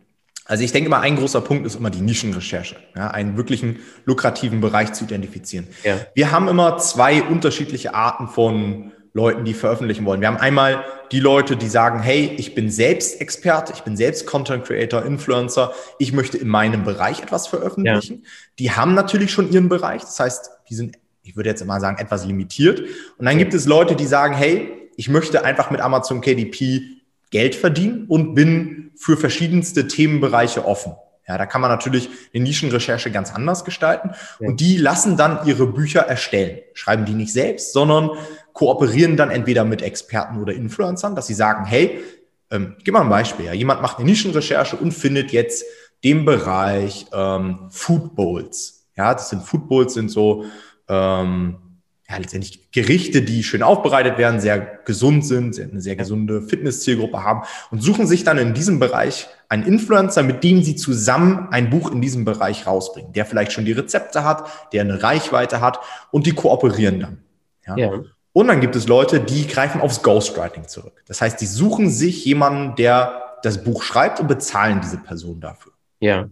[0.45, 4.59] Also ich denke mal, ein großer Punkt ist immer die Nischenrecherche, ja, einen wirklichen lukrativen
[4.59, 5.67] Bereich zu identifizieren.
[5.83, 5.97] Ja.
[6.15, 10.21] Wir haben immer zwei unterschiedliche Arten von Leuten, die veröffentlichen wollen.
[10.21, 14.25] Wir haben einmal die Leute, die sagen, hey, ich bin selbst Experte, ich bin selbst
[14.25, 18.21] Content Creator, Influencer, ich möchte in meinem Bereich etwas veröffentlichen.
[18.23, 18.29] Ja.
[18.57, 21.99] Die haben natürlich schon ihren Bereich, das heißt, die sind, ich würde jetzt mal sagen,
[21.99, 22.81] etwas limitiert.
[23.17, 26.81] Und dann gibt es Leute, die sagen, hey, ich möchte einfach mit Amazon KDP
[27.29, 30.93] Geld verdienen und bin für verschiedenste Themenbereiche offen.
[31.27, 34.11] Ja, da kann man natürlich eine Nischenrecherche ganz anders gestalten.
[34.39, 34.49] Ja.
[34.49, 36.59] Und die lassen dann ihre Bücher erstellen.
[36.73, 38.11] Schreiben die nicht selbst, sondern
[38.53, 42.01] kooperieren dann entweder mit Experten oder Influencern, dass sie sagen, hey,
[42.51, 43.45] ähm, gib mal ein Beispiel.
[43.45, 43.53] Ja.
[43.53, 45.65] Jemand macht eine Nischenrecherche und findet jetzt
[46.03, 48.87] den Bereich ähm, Food Bowls.
[48.95, 50.45] Ja, das sind Food Bowls, sind so
[50.87, 51.57] ähm,
[52.09, 57.43] ja, letztendlich Gerichte, die schön aufbereitet werden, sehr gesund sind, eine sehr gesunde Fitness-Zielgruppe haben
[57.71, 61.91] und suchen sich dann in diesem Bereich einen Influencer, mit dem sie zusammen ein Buch
[61.91, 65.79] in diesem Bereich rausbringen, der vielleicht schon die Rezepte hat, der eine Reichweite hat
[66.11, 67.17] und die kooperieren dann.
[67.65, 67.77] Ja.
[67.77, 68.03] ja.
[68.33, 71.03] Und dann gibt es Leute, die greifen aufs Ghostwriting zurück.
[71.07, 75.73] Das heißt, die suchen sich jemanden, der das Buch schreibt und bezahlen diese Person dafür.
[75.99, 76.27] Ja.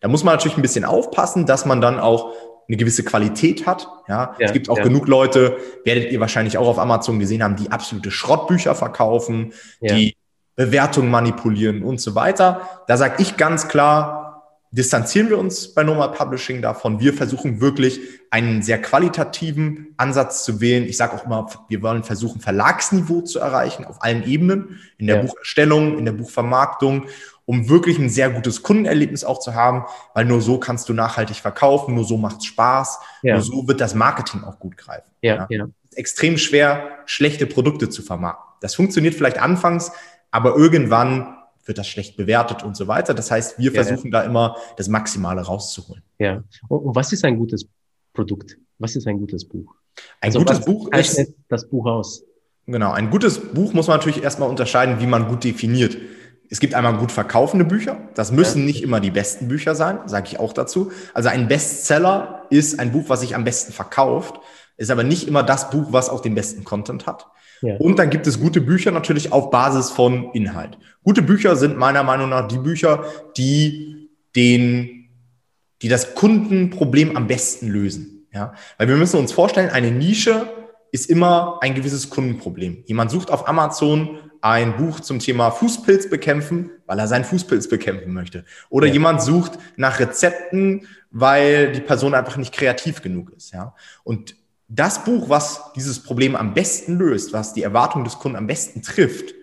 [0.00, 2.32] Da muss man natürlich ein bisschen aufpassen, dass man dann auch
[2.68, 3.88] eine gewisse Qualität hat.
[4.06, 4.84] Ja, ja es gibt auch ja.
[4.84, 9.94] genug Leute, werdet ihr wahrscheinlich auch auf Amazon gesehen haben, die absolute Schrottbücher verkaufen, ja.
[9.94, 10.16] die
[10.54, 12.82] Bewertungen manipulieren und so weiter.
[12.86, 14.27] Da sage ich ganz klar,
[14.70, 17.00] distanzieren wir uns bei Normal Publishing davon.
[17.00, 18.00] Wir versuchen wirklich
[18.30, 20.84] einen sehr qualitativen Ansatz zu wählen.
[20.84, 25.16] Ich sage auch immer, wir wollen versuchen, Verlagsniveau zu erreichen auf allen Ebenen, in der
[25.16, 25.22] ja.
[25.22, 27.06] Bucherstellung, in der Buchvermarktung,
[27.46, 31.36] um wirklich ein sehr gutes Kundenerlebnis auch zu haben, weil nur so kannst du nachhaltig
[31.36, 33.34] verkaufen, nur so macht es Spaß, ja.
[33.34, 35.10] nur so wird das Marketing auch gut greifen.
[35.22, 35.64] Ja, ja.
[35.64, 38.44] Es ist extrem schwer, schlechte Produkte zu vermarkten.
[38.60, 39.92] Das funktioniert vielleicht anfangs,
[40.30, 41.37] aber irgendwann
[41.68, 43.14] wird das schlecht bewertet und so weiter.
[43.14, 44.20] Das heißt, wir ja, versuchen ja.
[44.20, 46.02] da immer das Maximale rauszuholen.
[46.18, 46.42] Ja.
[46.68, 47.68] Und was ist ein gutes
[48.12, 48.56] Produkt?
[48.78, 49.74] Was ist ein gutes Buch?
[50.20, 52.24] Ein also gutes Buch ist das Buch aus.
[52.66, 55.96] Genau, ein gutes Buch muss man natürlich erstmal unterscheiden, wie man gut definiert.
[56.50, 57.98] Es gibt einmal gut verkaufende Bücher.
[58.14, 58.64] Das müssen ja.
[58.66, 60.90] nicht immer die besten Bücher sein, sage ich auch dazu.
[61.12, 64.40] Also ein Bestseller ist ein Buch, was sich am besten verkauft,
[64.76, 67.26] ist aber nicht immer das Buch, was auch den besten Content hat.
[67.60, 67.76] Ja.
[67.76, 70.78] Und dann gibt es gute Bücher natürlich auf Basis von Inhalt.
[71.02, 73.04] Gute Bücher sind meiner Meinung nach die Bücher,
[73.36, 75.08] die den,
[75.82, 78.26] die das Kundenproblem am besten lösen.
[78.32, 80.46] Ja, weil wir müssen uns vorstellen, eine Nische
[80.92, 82.84] ist immer ein gewisses Kundenproblem.
[82.86, 88.12] Jemand sucht auf Amazon ein Buch zum Thema Fußpilz bekämpfen, weil er seinen Fußpilz bekämpfen
[88.12, 88.44] möchte.
[88.68, 88.92] Oder ja.
[88.92, 93.52] jemand sucht nach Rezepten, weil die Person einfach nicht kreativ genug ist.
[93.52, 94.36] Ja, und
[94.68, 98.82] das Buch, was dieses Problem am besten löst, was die Erwartung des Kunden am besten
[98.82, 99.34] trifft,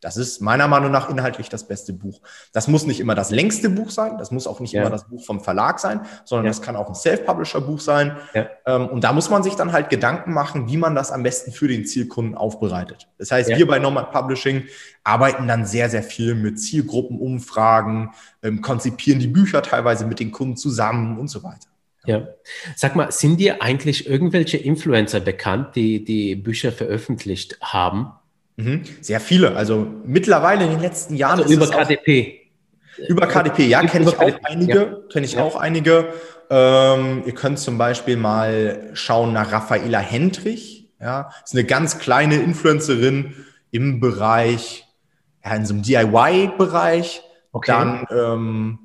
[0.00, 2.20] das ist meiner Meinung nach inhaltlich das beste Buch.
[2.52, 4.82] Das muss nicht immer das längste Buch sein, das muss auch nicht ja.
[4.82, 6.50] immer das Buch vom Verlag sein, sondern ja.
[6.50, 8.16] das kann auch ein Self-Publisher-Buch sein.
[8.32, 8.46] Ja.
[8.66, 11.50] Ähm, und da muss man sich dann halt Gedanken machen, wie man das am besten
[11.50, 13.08] für den Zielkunden aufbereitet.
[13.18, 14.66] Das heißt, wir bei Nomad Publishing
[15.02, 18.10] arbeiten dann sehr, sehr viel mit Zielgruppenumfragen,
[18.42, 21.68] ähm, konzipieren die Bücher teilweise mit den Kunden zusammen und so weiter.
[22.06, 22.28] Ja.
[22.76, 28.12] Sag mal, sind dir eigentlich irgendwelche Influencer bekannt, die die Bücher veröffentlicht haben?
[28.56, 28.82] Mhm.
[29.00, 29.56] Sehr viele.
[29.56, 31.40] Also mittlerweile in den letzten Jahren.
[31.40, 32.40] Also über KDP.
[32.96, 34.74] Auch, über KDP, ja, kenne ich auch einige.
[34.74, 34.96] Ja.
[35.12, 35.42] Kenne ich ja.
[35.42, 36.12] auch einige.
[36.50, 40.90] Ähm, ihr könnt zum Beispiel mal schauen nach Raffaela Hendrich.
[41.00, 43.34] Ja, ist eine ganz kleine Influencerin
[43.70, 44.88] im Bereich,
[45.44, 47.22] ja, in so einem DIY-Bereich.
[47.52, 47.70] Okay.
[47.70, 48.78] Dann, ähm,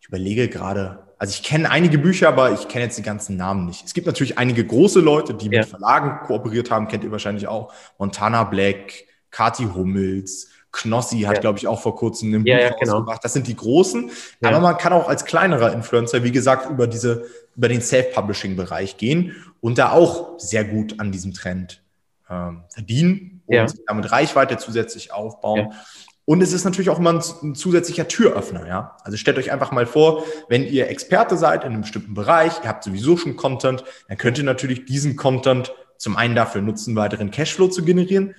[0.00, 3.66] ich überlege gerade, also ich kenne einige Bücher, aber ich kenne jetzt die ganzen Namen
[3.66, 3.84] nicht.
[3.84, 5.60] Es gibt natürlich einige große Leute, die ja.
[5.60, 7.72] mit Verlagen kooperiert haben, kennt ihr wahrscheinlich auch.
[7.98, 11.40] Montana Black, Kati Hummels, Knossi hat, ja.
[11.40, 12.92] glaube ich, auch vor kurzem ein Buch ja, genau.
[12.92, 13.24] rausgebracht.
[13.24, 14.10] Das sind die großen.
[14.42, 17.24] Aber man kann auch als kleinerer Influencer, wie gesagt, über diese,
[17.56, 21.82] über den Self-Publishing-Bereich gehen und da auch sehr gut an diesem Trend
[22.30, 25.72] ähm, verdienen und damit Reichweite zusätzlich aufbauen.
[26.28, 28.98] Und es ist natürlich auch immer ein, ein, zusätzlicher Türöffner, ja.
[29.02, 32.68] Also stellt euch einfach mal vor, wenn ihr Experte seid in einem bestimmten Bereich, ihr
[32.68, 37.30] habt sowieso schon Content, dann könnt ihr natürlich diesen Content zum einen dafür nutzen, weiteren
[37.30, 38.34] Cashflow zu generieren,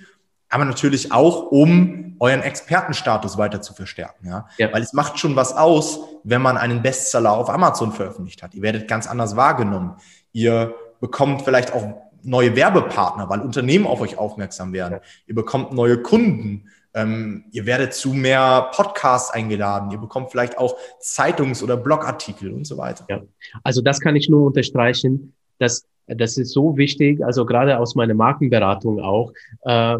[0.48, 4.46] aber natürlich auch, um euren Expertenstatus weiter zu verstärken, ja?
[4.58, 4.72] ja.
[4.72, 8.54] Weil es macht schon was aus, wenn man einen Bestseller auf Amazon veröffentlicht hat.
[8.54, 9.96] Ihr werdet ganz anders wahrgenommen.
[10.30, 15.00] Ihr bekommt vielleicht auch neue Werbepartner, weil Unternehmen auf euch aufmerksam werden.
[15.26, 19.90] Ihr bekommt neue Kunden ähm, ihr werdet zu mehr Podcasts eingeladen.
[19.90, 23.04] Ihr bekommt vielleicht auch Zeitungs- oder Blogartikel und so weiter.
[23.08, 23.22] Ja,
[23.62, 25.34] also das kann ich nur unterstreichen.
[25.58, 29.32] dass das ist so wichtig, also gerade aus meiner Markenberatung auch.
[29.62, 29.98] Äh,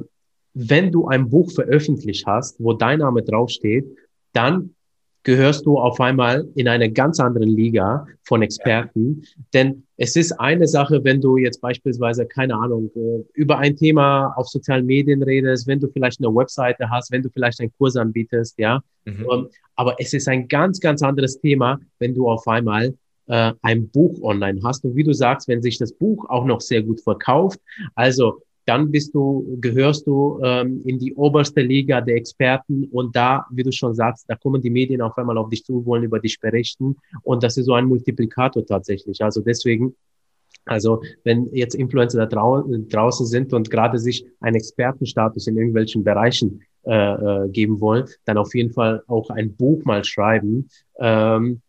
[0.55, 3.87] wenn du ein Buch veröffentlicht hast, wo dein Name draufsteht,
[4.33, 4.75] dann
[5.23, 9.23] gehörst du auf einmal in eine ganz andere Liga von Experten.
[9.23, 9.45] Ja.
[9.55, 14.33] Denn es ist eine Sache, wenn du jetzt beispielsweise, keine Ahnung, äh, über ein Thema
[14.37, 17.97] auf sozialen Medien redest, wenn du vielleicht eine Webseite hast, wenn du vielleicht einen Kurs
[17.97, 18.81] anbietest, ja.
[19.05, 19.27] Mhm.
[19.31, 22.95] Ähm, aber es ist ein ganz, ganz anderes Thema, wenn du auf einmal
[23.27, 24.85] äh, ein Buch online hast.
[24.85, 27.61] Und wie du sagst, wenn sich das Buch auch noch sehr gut verkauft,
[27.95, 33.45] also dann bist du, gehörst du ähm, in die oberste Liga der Experten und da,
[33.51, 36.21] wie du schon sagst, da kommen die Medien auf einmal auf dich zu, wollen über
[36.21, 36.95] dich berichten
[37.25, 39.25] und das ist so ein Multiplikator tatsächlich.
[39.25, 39.97] Also deswegen,
[40.67, 46.05] also wenn jetzt Influencer da drau draußen sind und gerade sich einen Expertenstatus in irgendwelchen
[46.05, 50.69] Bereichen äh, äh, geben wollen, dann auf jeden Fall auch ein Buch mal schreiben.
[51.01, 51.61] Ähm,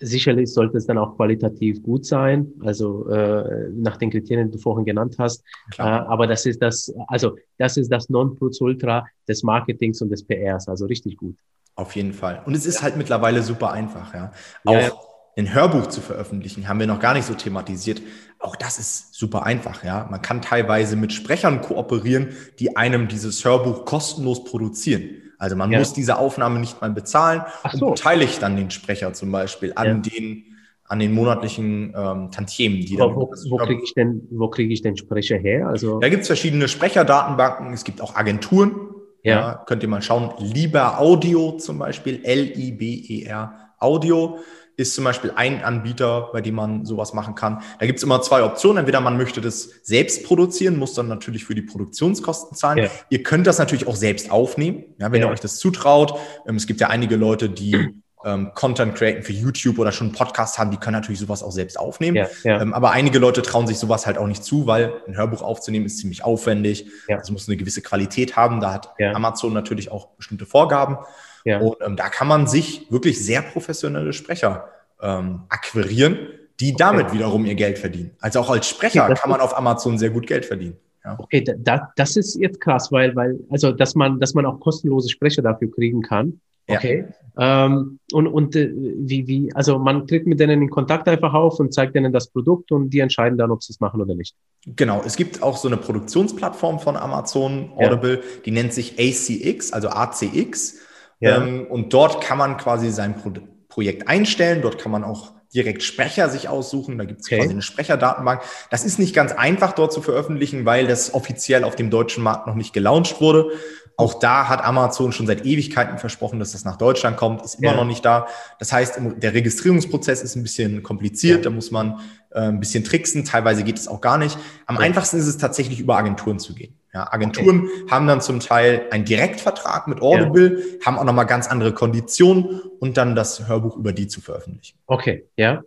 [0.00, 4.62] Sicherlich sollte es dann auch qualitativ gut sein, also äh, nach den Kriterien, die du
[4.62, 5.42] vorhin genannt hast.
[5.76, 10.68] Äh, aber das ist das, also das ist das Nonplusultra des Marketings und des PRs,
[10.68, 11.36] also richtig gut.
[11.74, 12.42] Auf jeden Fall.
[12.44, 14.32] Und es ist halt mittlerweile super einfach, ja.
[14.64, 14.92] Auch ja, ja.
[15.36, 18.02] ein Hörbuch zu veröffentlichen, haben wir noch gar nicht so thematisiert.
[18.40, 20.06] Auch das ist super einfach, ja.
[20.10, 22.28] Man kann teilweise mit Sprechern kooperieren,
[22.58, 25.22] die einem dieses Hörbuch kostenlos produzieren.
[25.38, 25.78] Also man ja.
[25.78, 27.86] muss diese Aufnahme nicht mal bezahlen Ach so.
[27.86, 29.94] und beteiligt dann den Sprecher zum Beispiel an ja.
[29.94, 30.44] den
[30.88, 32.80] an den monatlichen ähm, Tantiemen.
[32.80, 35.68] Die dann, wo, wo kriege ich denn, wo kriege ich denn Sprecher her?
[35.68, 37.74] Also da gibt es verschiedene Sprecherdatenbanken.
[37.74, 38.74] Es gibt auch Agenturen.
[39.22, 39.40] Ja.
[39.40, 39.64] ja.
[39.66, 40.32] Könnt ihr mal schauen.
[40.38, 44.38] Lieber Audio zum Beispiel, L-I-B-E-R Audio
[44.78, 47.62] ist zum Beispiel ein Anbieter, bei dem man sowas machen kann.
[47.80, 48.78] Da gibt es immer zwei Optionen.
[48.78, 52.78] Entweder man möchte das selbst produzieren, muss dann natürlich für die Produktionskosten zahlen.
[52.78, 52.90] Ja.
[53.10, 55.26] Ihr könnt das natürlich auch selbst aufnehmen, ja, wenn ja.
[55.26, 56.14] ihr euch das zutraut.
[56.46, 60.16] Ähm, es gibt ja einige Leute, die ähm, Content createn für YouTube oder schon einen
[60.16, 62.16] Podcast haben, die können natürlich sowas auch selbst aufnehmen.
[62.16, 62.60] Ja, ja.
[62.60, 65.86] Ähm, aber einige Leute trauen sich sowas halt auch nicht zu, weil ein Hörbuch aufzunehmen
[65.86, 66.86] ist ziemlich aufwendig.
[67.08, 67.16] Ja.
[67.16, 68.60] Es muss eine gewisse Qualität haben.
[68.60, 69.12] Da hat ja.
[69.12, 70.98] Amazon natürlich auch bestimmte Vorgaben.
[71.44, 71.60] Ja.
[71.60, 74.68] Und ähm, da kann man sich wirklich sehr professionelle Sprecher
[75.00, 76.18] ähm, akquirieren,
[76.60, 77.14] die damit okay.
[77.14, 78.10] wiederum ihr Geld verdienen.
[78.20, 80.76] Also auch als Sprecher okay, kann man auf Amazon sehr gut Geld verdienen.
[81.04, 81.16] Ja.
[81.18, 85.08] Okay, da, das ist jetzt krass, weil, weil, also, dass man, dass man auch kostenlose
[85.08, 86.40] Sprecher dafür kriegen kann.
[86.68, 87.06] Okay.
[87.38, 87.66] Ja.
[87.66, 91.60] Ähm, und und äh, wie, wie, also man tritt mit denen in Kontakt einfach auf
[91.60, 94.34] und zeigt denen das Produkt und die entscheiden dann, ob sie es machen oder nicht.
[94.66, 98.22] Genau, es gibt auch so eine Produktionsplattform von Amazon Audible, ja.
[98.44, 100.80] die nennt sich ACX, also ACX.
[101.20, 101.36] Ja.
[101.36, 103.32] Ähm, und dort kann man quasi sein Pro
[103.68, 104.62] Projekt einstellen.
[104.62, 106.98] Dort kann man auch direkt Sprecher sich aussuchen.
[106.98, 107.38] Da gibt es okay.
[107.38, 108.42] quasi eine Sprecherdatenbank.
[108.70, 112.46] Das ist nicht ganz einfach dort zu veröffentlichen, weil das offiziell auf dem deutschen Markt
[112.46, 113.50] noch nicht gelauncht wurde.
[113.96, 117.72] Auch da hat Amazon schon seit Ewigkeiten versprochen, dass das nach Deutschland kommt, ist immer
[117.72, 117.76] ja.
[117.76, 118.28] noch nicht da.
[118.60, 121.42] Das heißt, der Registrierungsprozess ist ein bisschen kompliziert, ja.
[121.42, 121.98] da muss man
[122.40, 124.38] ein bisschen tricksen, teilweise geht es auch gar nicht.
[124.66, 124.82] Am ja.
[124.82, 126.74] einfachsten ist es tatsächlich über Agenturen zu gehen.
[126.94, 127.90] Ja, Agenturen okay.
[127.90, 132.96] haben dann zum Teil einen Direktvertrag mit Audible, haben auch nochmal ganz andere Konditionen und
[132.96, 134.78] dann das Hörbuch über die zu veröffentlichen.
[134.86, 135.62] Okay, ja.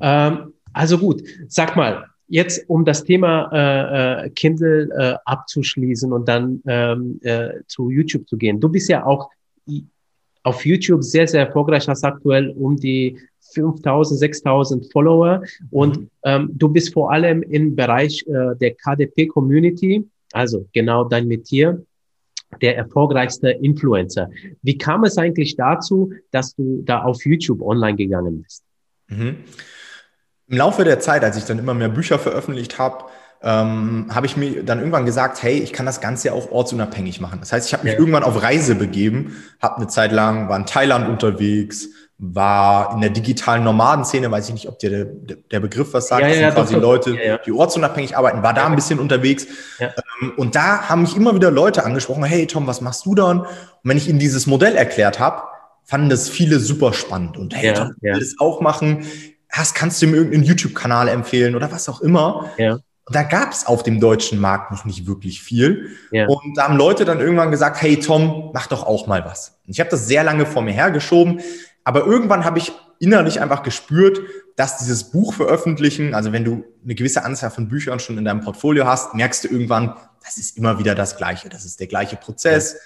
[0.00, 6.28] Ähm, also gut, sag mal, jetzt um das Thema äh, äh, Kindle äh, abzuschließen und
[6.28, 8.60] dann ähm, äh, zu YouTube zu gehen.
[8.60, 9.30] Du bist ja auch
[10.42, 13.18] auf YouTube sehr, sehr erfolgreich, hast aktuell um die
[13.54, 16.10] 5000, 6000 Follower und mhm.
[16.24, 21.84] ähm, du bist vor allem im Bereich äh, der KDP-Community, also genau dein Metier,
[22.60, 24.30] der erfolgreichste Influencer.
[24.62, 28.62] Wie kam es eigentlich dazu, dass du da auf YouTube online gegangen bist?
[29.08, 29.36] Mhm.
[30.48, 33.06] Im Laufe der Zeit, als ich dann immer mehr Bücher veröffentlicht habe,
[33.42, 37.20] ähm, habe ich mir dann irgendwann gesagt, hey, ich kann das Ganze ja auch ortsunabhängig
[37.20, 37.40] machen.
[37.40, 37.98] Das heißt, ich habe mich ja.
[37.98, 41.88] irgendwann auf Reise begeben, habe eine Zeit lang, war in Thailand unterwegs,
[42.18, 46.22] war in der digitalen Nomadenszene, weiß ich nicht, ob dir der, der Begriff was sagt,
[46.22, 49.00] ja, das sind ja, quasi doch, Leute, ja, die ortsunabhängig arbeiten, war da ein bisschen
[49.00, 49.46] unterwegs.
[49.80, 53.40] Ähm, und da haben mich immer wieder Leute angesprochen, hey Tom, was machst du dann?
[53.40, 53.46] Und
[53.82, 55.42] wenn ich ihnen dieses Modell erklärt habe,
[55.84, 57.36] fanden das viele super spannend.
[57.36, 59.04] Und hey, Tom, ich will das auch machen
[59.52, 62.50] hast, kannst du mir irgendeinen YouTube-Kanal empfehlen oder was auch immer.
[63.04, 65.90] Und da gab es auf dem deutschen Markt noch nicht wirklich viel.
[66.12, 66.26] Ja.
[66.28, 69.58] Und da haben Leute dann irgendwann gesagt, hey Tom, mach doch auch mal was.
[69.66, 71.40] Und ich habe das sehr lange vor mir hergeschoben,
[71.84, 74.20] aber irgendwann habe ich innerlich einfach gespürt,
[74.54, 78.42] dass dieses Buch veröffentlichen, also wenn du eine gewisse Anzahl von Büchern schon in deinem
[78.42, 82.16] Portfolio hast, merkst du irgendwann, das ist immer wieder das Gleiche, das ist der gleiche
[82.16, 82.74] Prozess.
[82.74, 82.78] Ja.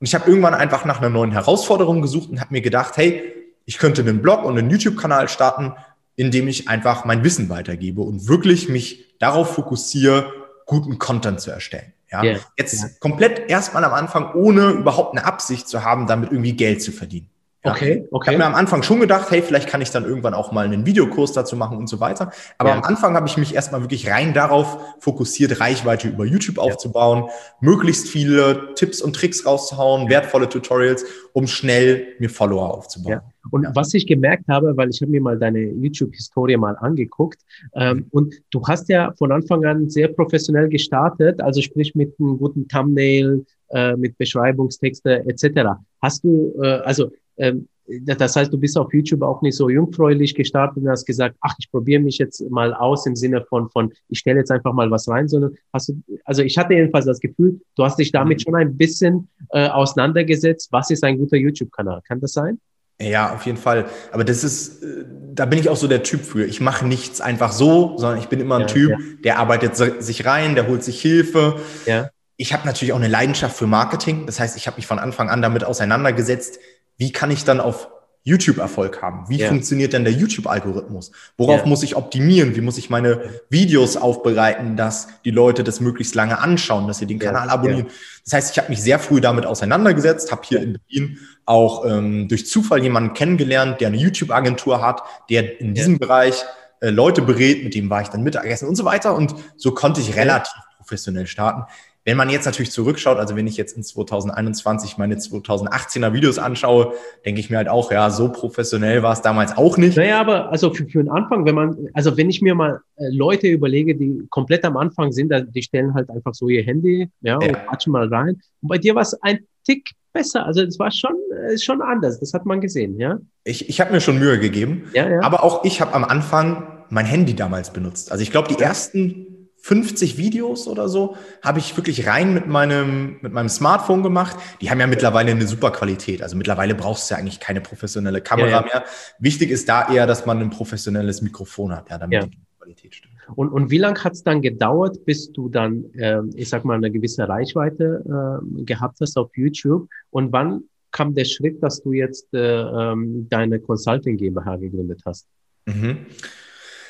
[0.00, 3.32] Und ich habe irgendwann einfach nach einer neuen Herausforderung gesucht und habe mir gedacht, hey,
[3.66, 5.74] ich könnte einen Blog und einen YouTube-Kanal starten,
[6.16, 10.32] indem ich einfach mein Wissen weitergebe und wirklich mich darauf fokussiere,
[10.66, 11.92] guten Content zu erstellen.
[12.10, 12.40] Ja, yeah.
[12.56, 12.90] jetzt yeah.
[12.98, 17.30] komplett erstmal am Anfang, ohne überhaupt eine Absicht zu haben, damit irgendwie Geld zu verdienen.
[17.64, 17.72] Ja.
[17.72, 18.24] Okay, okay.
[18.24, 20.64] Ich habe mir am Anfang schon gedacht, hey, vielleicht kann ich dann irgendwann auch mal
[20.64, 22.32] einen Videokurs dazu machen und so weiter.
[22.56, 22.76] Aber ja.
[22.76, 26.62] am Anfang habe ich mich erstmal wirklich rein darauf fokussiert, Reichweite über YouTube ja.
[26.62, 27.28] aufzubauen,
[27.60, 31.04] möglichst viele Tipps und Tricks rauszuhauen, wertvolle Tutorials,
[31.34, 33.20] um schnell mir Follower aufzubauen.
[33.50, 37.40] Und was ich gemerkt habe, weil ich habe mir mal deine YouTube-Historie mal angeguckt,
[37.74, 38.06] ähm, mhm.
[38.10, 42.68] und du hast ja von Anfang an sehr professionell gestartet, also sprich mit einem guten
[42.68, 45.78] Thumbnail, äh, mit Beschreibungstexte etc.
[46.00, 47.10] Hast du, äh, also
[47.40, 47.68] ähm,
[48.02, 51.54] das heißt, du bist auf YouTube auch nicht so jungfräulich gestartet und hast gesagt, ach,
[51.58, 54.90] ich probiere mich jetzt mal aus im Sinne von, von ich stelle jetzt einfach mal
[54.90, 58.38] was rein, sondern hast du, also ich hatte jedenfalls das Gefühl, du hast dich damit
[58.38, 58.42] mhm.
[58.42, 62.00] schon ein bisschen äh, auseinandergesetzt, was ist ein guter YouTube-Kanal.
[62.06, 62.60] Kann das sein?
[63.00, 63.86] Ja, auf jeden Fall.
[64.12, 66.44] Aber das ist, äh, da bin ich auch so der Typ für.
[66.44, 68.96] Ich mache nichts einfach so, sondern ich bin immer ein ja, Typ, ja.
[69.24, 71.56] der arbeitet sich rein, der holt sich Hilfe.
[71.86, 72.10] Ja.
[72.36, 74.26] Ich habe natürlich auch eine Leidenschaft für Marketing.
[74.26, 76.58] Das heißt, ich habe mich von Anfang an damit auseinandergesetzt,
[77.00, 77.88] wie kann ich dann auf
[78.24, 79.26] YouTube Erfolg haben?
[79.30, 79.48] Wie ja.
[79.48, 81.12] funktioniert denn der YouTube-Algorithmus?
[81.38, 81.66] Worauf ja.
[81.66, 82.54] muss ich optimieren?
[82.54, 87.06] Wie muss ich meine Videos aufbereiten, dass die Leute das möglichst lange anschauen, dass sie
[87.06, 87.54] den Kanal ja.
[87.54, 87.86] abonnieren?
[88.24, 92.28] Das heißt, ich habe mich sehr früh damit auseinandergesetzt, habe hier in Berlin auch ähm,
[92.28, 96.44] durch Zufall jemanden kennengelernt, der eine YouTube-Agentur hat, der in diesem Bereich
[96.80, 99.14] äh, Leute berät, mit dem war ich dann Mittagessen und so weiter.
[99.14, 101.62] Und so konnte ich relativ professionell starten
[102.10, 106.94] Wenn man jetzt natürlich zurückschaut, also wenn ich jetzt in 2021 meine 2018er Videos anschaue,
[107.24, 109.96] denke ich mir halt auch, ja, so professionell war es damals auch nicht.
[109.96, 113.10] Naja, aber also für, für den Anfang, wenn man, also wenn ich mir mal äh,
[113.10, 117.38] Leute überlege, die komplett am Anfang sind, die stellen halt einfach so ihr Handy, ja,
[117.40, 117.46] ja.
[117.46, 118.40] und quatschen mal rein.
[118.60, 120.44] Und bei dir war es ein Tick besser.
[120.44, 121.14] Also es war schon,
[121.48, 122.18] äh, schon anders.
[122.18, 123.20] Das hat man gesehen, ja.
[123.44, 124.90] Ich, ich habe mir schon Mühe gegeben.
[124.94, 125.22] Ja, ja.
[125.22, 128.10] Aber auch ich habe am Anfang mein Handy damals benutzt.
[128.10, 133.18] Also ich glaube, die ersten 50 Videos oder so habe ich wirklich rein mit meinem,
[133.20, 134.36] mit meinem Smartphone gemacht.
[134.60, 136.22] Die haben ja mittlerweile eine super Qualität.
[136.22, 138.62] Also mittlerweile brauchst du ja eigentlich keine professionelle Kamera ja, ja.
[138.62, 138.84] mehr.
[139.18, 142.26] Wichtig ist da eher, dass man ein professionelles Mikrofon hat, ja, damit ja.
[142.26, 143.14] die Qualität stimmt.
[143.36, 146.74] Und, und wie lange hat es dann gedauert, bis du dann, äh, ich sag mal,
[146.74, 149.88] eine gewisse Reichweite äh, gehabt hast auf YouTube?
[150.10, 155.26] Und wann kam der Schritt, dass du jetzt äh, ähm, deine Consulting GmbH gegründet hast?
[155.66, 155.98] Mhm.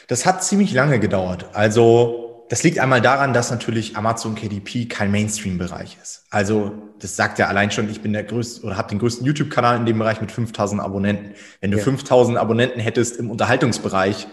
[0.08, 1.46] Das hat ziemlich lange gedauert.
[1.52, 6.24] Also das liegt einmal daran, dass natürlich Amazon KDP kein Mainstream-Bereich ist.
[6.30, 9.76] Also das sagt ja allein schon, ich bin der größte oder habe den größten YouTube-Kanal
[9.76, 11.34] in dem Bereich mit 5000 Abonnenten.
[11.60, 11.84] Wenn du ja.
[11.84, 14.26] 5000 Abonnenten hättest im Unterhaltungsbereich,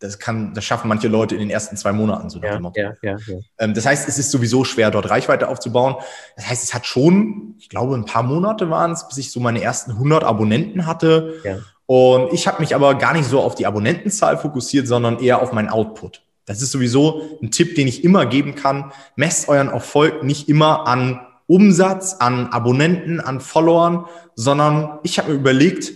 [0.00, 2.42] das kann, das schaffen manche Leute in den ersten zwei Monaten so.
[2.42, 3.38] Ja, ja, ja, ja.
[3.56, 5.96] Ähm, das heißt, es ist sowieso schwer, dort Reichweite aufzubauen.
[6.36, 9.40] Das heißt, es hat schon, ich glaube, ein paar Monate waren es, bis ich so
[9.40, 11.40] meine ersten 100 Abonnenten hatte.
[11.42, 11.58] Ja.
[11.86, 15.52] Und ich habe mich aber gar nicht so auf die Abonnentenzahl fokussiert, sondern eher auf
[15.52, 16.21] meinen Output.
[16.44, 18.92] Das ist sowieso ein Tipp, den ich immer geben kann.
[19.16, 25.38] Messt euren Erfolg nicht immer an Umsatz, an Abonnenten, an Followern, sondern ich habe mir
[25.38, 25.92] überlegt,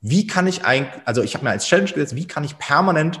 [0.00, 3.20] wie kann ich eigentlich, also ich habe mir als Challenge gesetzt, wie kann ich permanent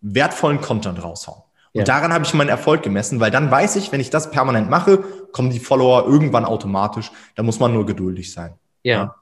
[0.00, 1.42] wertvollen Content raushauen.
[1.72, 1.84] Und ja.
[1.84, 4.98] daran habe ich meinen Erfolg gemessen, weil dann weiß ich, wenn ich das permanent mache,
[5.32, 7.12] kommen die Follower irgendwann automatisch.
[7.36, 8.54] Da muss man nur geduldig sein.
[8.82, 8.92] Ja.
[8.92, 9.14] ja.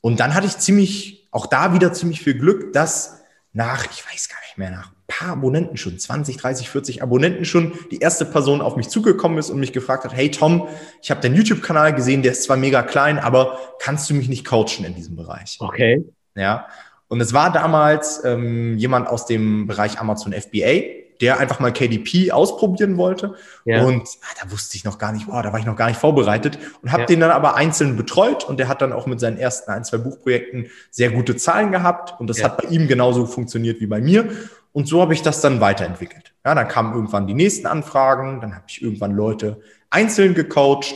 [0.00, 3.20] Und dann hatte ich ziemlich, auch da wieder ziemlich viel Glück, dass
[3.52, 7.72] nach, ich weiß gar nicht mehr, nach paar Abonnenten schon, 20, 30, 40 Abonnenten schon,
[7.90, 10.68] die erste Person auf mich zugekommen ist und mich gefragt hat, hey Tom,
[11.02, 14.46] ich habe deinen YouTube-Kanal gesehen, der ist zwar mega klein, aber kannst du mich nicht
[14.46, 15.58] coachen in diesem Bereich?
[15.60, 16.04] Okay.
[16.34, 16.66] Ja.
[17.08, 22.32] Und es war damals ähm, jemand aus dem Bereich Amazon FBA, der einfach mal KDP
[22.32, 23.34] ausprobieren wollte.
[23.64, 23.84] Ja.
[23.84, 26.00] Und ah, da wusste ich noch gar nicht, wow, da war ich noch gar nicht
[26.00, 27.06] vorbereitet und habe ja.
[27.06, 29.98] den dann aber einzeln betreut und der hat dann auch mit seinen ersten ein, zwei
[29.98, 32.44] Buchprojekten sehr gute Zahlen gehabt und das ja.
[32.44, 34.30] hat bei ihm genauso funktioniert wie bei mir.
[34.72, 36.32] Und so habe ich das dann weiterentwickelt.
[36.44, 39.60] Ja, dann kamen irgendwann die nächsten Anfragen, dann habe ich irgendwann Leute
[39.90, 40.94] einzeln gecoacht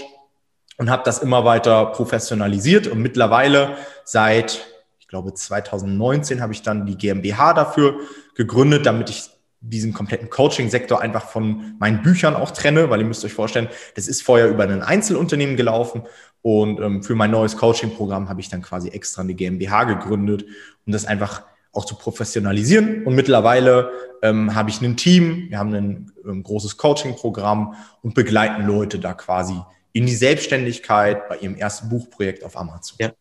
[0.79, 2.87] und habe das immer weiter professionalisiert.
[2.87, 4.67] Und mittlerweile seit
[5.07, 8.01] ich glaube 2019 habe ich dann die GmbH dafür
[8.35, 13.25] gegründet, damit ich diesen kompletten Coaching-Sektor einfach von meinen Büchern auch trenne, weil ihr müsst
[13.25, 16.03] euch vorstellen, das ist vorher über ein Einzelunternehmen gelaufen.
[16.43, 20.45] Und ähm, für mein neues Coaching-Programm habe ich dann quasi extra eine GmbH gegründet,
[20.87, 21.45] um das einfach
[21.77, 23.05] auch zu professionalisieren.
[23.05, 23.91] Und mittlerweile
[24.23, 29.15] ähm, habe ich ein Team, wir haben ein, ähm, großes Coaching-Programm und begleiten Leute da
[29.15, 29.55] quasi
[29.93, 32.97] in die Selbstständigkeit bei ihrem ersten Buchprojekt auf Amazon.
[33.01, 33.13] Ja.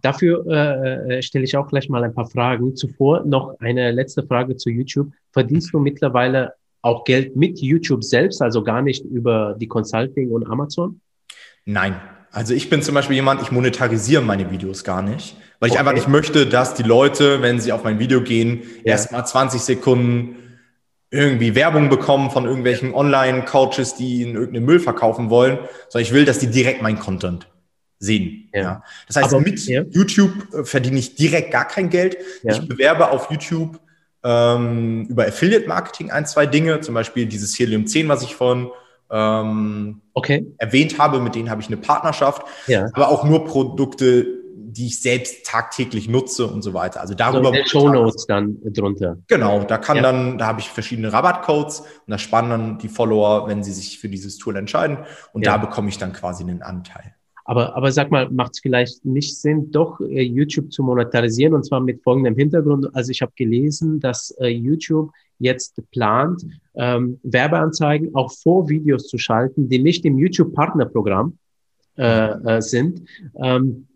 [0.00, 2.76] Dafür äh, äh, stelle ich auch gleich mal ein paar Fragen.
[2.76, 5.12] Zuvor noch eine letzte Frage zu YouTube.
[5.32, 10.46] Verdienst du mittlerweile auch Geld mit YouTube selbst, also gar nicht über die Consulting und
[10.46, 11.00] Amazon?
[11.64, 11.94] Nein.
[12.34, 15.78] Also ich bin zum Beispiel jemand, ich monetarisiere meine Videos gar nicht, weil ich okay.
[15.78, 18.92] einfach nicht möchte, dass die Leute, wenn sie auf mein Video gehen, ja.
[18.92, 20.58] erstmal 20 Sekunden
[21.10, 25.58] irgendwie Werbung bekommen von irgendwelchen Online-Coaches, die ihnen irgendeinen Müll verkaufen wollen,
[25.88, 27.46] sondern ich will, dass die direkt mein Content
[28.00, 28.50] sehen.
[28.52, 28.60] Ja.
[28.60, 28.82] ja.
[29.06, 29.82] Das heißt, Aber, mit ja.
[29.88, 32.16] YouTube äh, verdiene ich direkt gar kein Geld.
[32.42, 33.78] Ich bewerbe auf YouTube
[34.24, 38.72] ähm, über Affiliate Marketing ein, zwei Dinge, zum Beispiel dieses Helium 10, was ich von
[39.10, 40.46] ähm, okay.
[40.58, 42.88] erwähnt habe, mit denen habe ich eine Partnerschaft, ja.
[42.92, 44.26] aber auch nur Produkte,
[44.56, 47.00] die ich selbst tagtäglich nutze und so weiter.
[47.00, 47.50] Also darüber.
[47.50, 49.18] So Show Notes dann drunter.
[49.28, 50.02] Genau, da kann ja.
[50.02, 53.98] dann, da habe ich verschiedene Rabattcodes und da spannen dann die Follower, wenn sie sich
[53.98, 54.98] für dieses Tool entscheiden
[55.32, 55.52] und ja.
[55.52, 57.14] da bekomme ich dann quasi einen Anteil.
[57.44, 61.64] Aber, aber sag mal, macht es vielleicht nicht Sinn, doch äh, YouTube zu monetarisieren und
[61.64, 62.88] zwar mit folgendem Hintergrund.
[62.94, 66.42] Also ich habe gelesen, dass äh, YouTube jetzt plant,
[66.76, 71.38] ähm, Werbeanzeigen auch vor Videos zu schalten, die nicht im YouTube-Partnerprogramm
[71.96, 73.02] äh, äh, sind.
[73.42, 73.86] Ähm,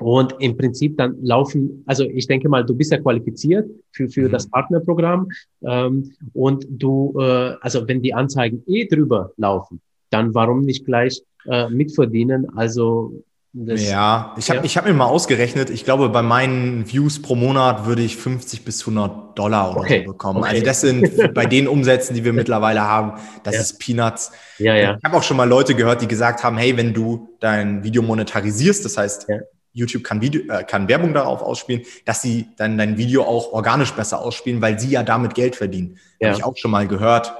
[0.00, 4.28] und im Prinzip dann laufen, also ich denke mal, du bist ja qualifiziert für, für
[4.28, 4.32] mhm.
[4.32, 5.28] das Partnerprogramm.
[5.62, 9.80] Ähm, und du, äh, also wenn die Anzeigen eh drüber laufen,
[10.10, 12.48] dann warum nicht gleich äh, mitverdienen?
[12.56, 13.22] Also
[13.54, 14.64] das, ja, ich habe ja.
[14.64, 18.64] ich hab mir mal ausgerechnet, ich glaube, bei meinen Views pro Monat würde ich 50
[18.64, 20.04] bis 100 Dollar oder okay.
[20.06, 20.38] so bekommen.
[20.38, 20.48] Okay.
[20.48, 23.60] Also das sind bei den Umsätzen, die wir mittlerweile haben, das ja.
[23.60, 24.32] ist Peanuts.
[24.56, 24.96] Ja, ja.
[24.96, 28.00] Ich habe auch schon mal Leute gehört, die gesagt haben, hey, wenn du dein Video
[28.00, 29.40] monetarisierst, das heißt, ja.
[29.74, 33.92] YouTube kann, Video, äh, kann Werbung darauf ausspielen, dass sie dann dein Video auch organisch
[33.92, 35.98] besser ausspielen, weil sie ja damit Geld verdienen.
[36.20, 36.28] Ja.
[36.28, 37.34] Habe ich auch schon mal gehört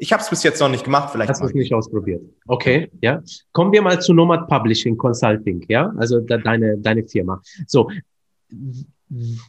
[0.00, 1.30] Ich habe es bis jetzt noch nicht gemacht, vielleicht.
[1.30, 2.22] Hast du es nicht ausprobiert?
[2.46, 3.22] Okay, ja.
[3.52, 7.40] Kommen wir mal zu Nomad Publishing Consulting, ja, also da, deine deine Firma.
[7.66, 7.90] So,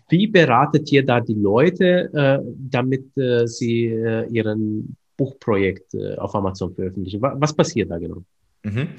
[0.09, 6.35] wie beratet ihr da die Leute, äh, damit äh, sie äh, ihren Buchprojekt äh, auf
[6.35, 7.21] Amazon veröffentlichen?
[7.21, 8.23] Was passiert da genau?
[8.63, 8.89] Mhm.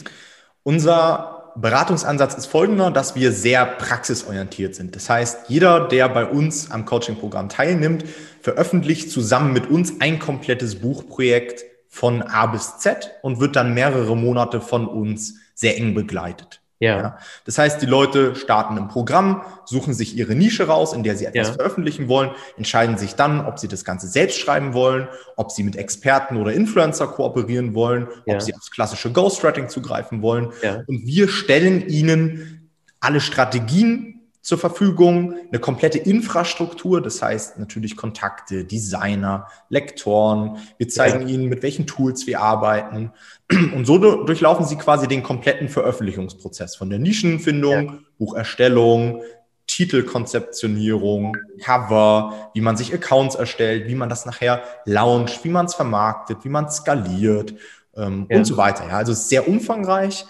[0.62, 4.96] Unser Beratungsansatz ist folgender, dass wir sehr praxisorientiert sind.
[4.96, 8.04] Das heißt, jeder, der bei uns am Coaching-Programm teilnimmt,
[8.40, 14.16] veröffentlicht zusammen mit uns ein komplettes Buchprojekt von A bis Z und wird dann mehrere
[14.16, 16.61] Monate von uns sehr eng begleitet.
[16.82, 16.96] Ja.
[16.96, 17.18] ja.
[17.44, 21.26] Das heißt, die Leute starten im Programm, suchen sich ihre Nische raus, in der sie
[21.26, 21.54] etwas ja.
[21.54, 25.06] veröffentlichen wollen, entscheiden sich dann, ob sie das Ganze selbst schreiben wollen,
[25.36, 28.34] ob sie mit Experten oder Influencer kooperieren wollen, ja.
[28.34, 30.46] ob sie aufs klassische Ghostwriting zugreifen wollen.
[30.86, 32.68] Und wir stellen ihnen
[32.98, 34.11] alle Strategien
[34.42, 40.58] zur Verfügung, eine komplette Infrastruktur, das heißt natürlich Kontakte, Designer, Lektoren.
[40.78, 41.34] Wir zeigen ja.
[41.34, 43.12] Ihnen, mit welchen Tools wir arbeiten.
[43.74, 47.98] Und so durchlaufen Sie quasi den kompletten Veröffentlichungsprozess von der Nischenfindung, ja.
[48.18, 49.22] Bucherstellung,
[49.68, 55.74] Titelkonzeptionierung, Cover, wie man sich Accounts erstellt, wie man das nachher launcht, wie man es
[55.74, 57.54] vermarktet, wie man skaliert
[57.96, 58.38] ähm, ja.
[58.38, 58.88] und so weiter.
[58.88, 60.26] Ja, also sehr umfangreich.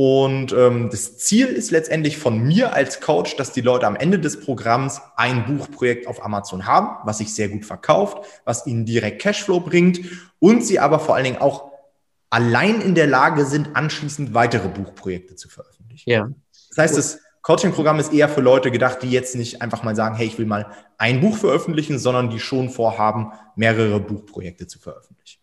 [0.00, 4.20] Und ähm, das Ziel ist letztendlich von mir als Coach, dass die Leute am Ende
[4.20, 9.20] des Programms ein Buchprojekt auf Amazon haben, was sich sehr gut verkauft, was ihnen direkt
[9.20, 9.98] Cashflow bringt
[10.38, 11.72] und sie aber vor allen Dingen auch
[12.30, 16.08] allein in der Lage sind, anschließend weitere Buchprojekte zu veröffentlichen.
[16.08, 16.30] Ja.
[16.68, 20.14] Das heißt, das Coaching-Programm ist eher für Leute gedacht, die jetzt nicht einfach mal sagen,
[20.14, 25.37] hey, ich will mal ein Buch veröffentlichen, sondern die schon vorhaben, mehrere Buchprojekte zu veröffentlichen.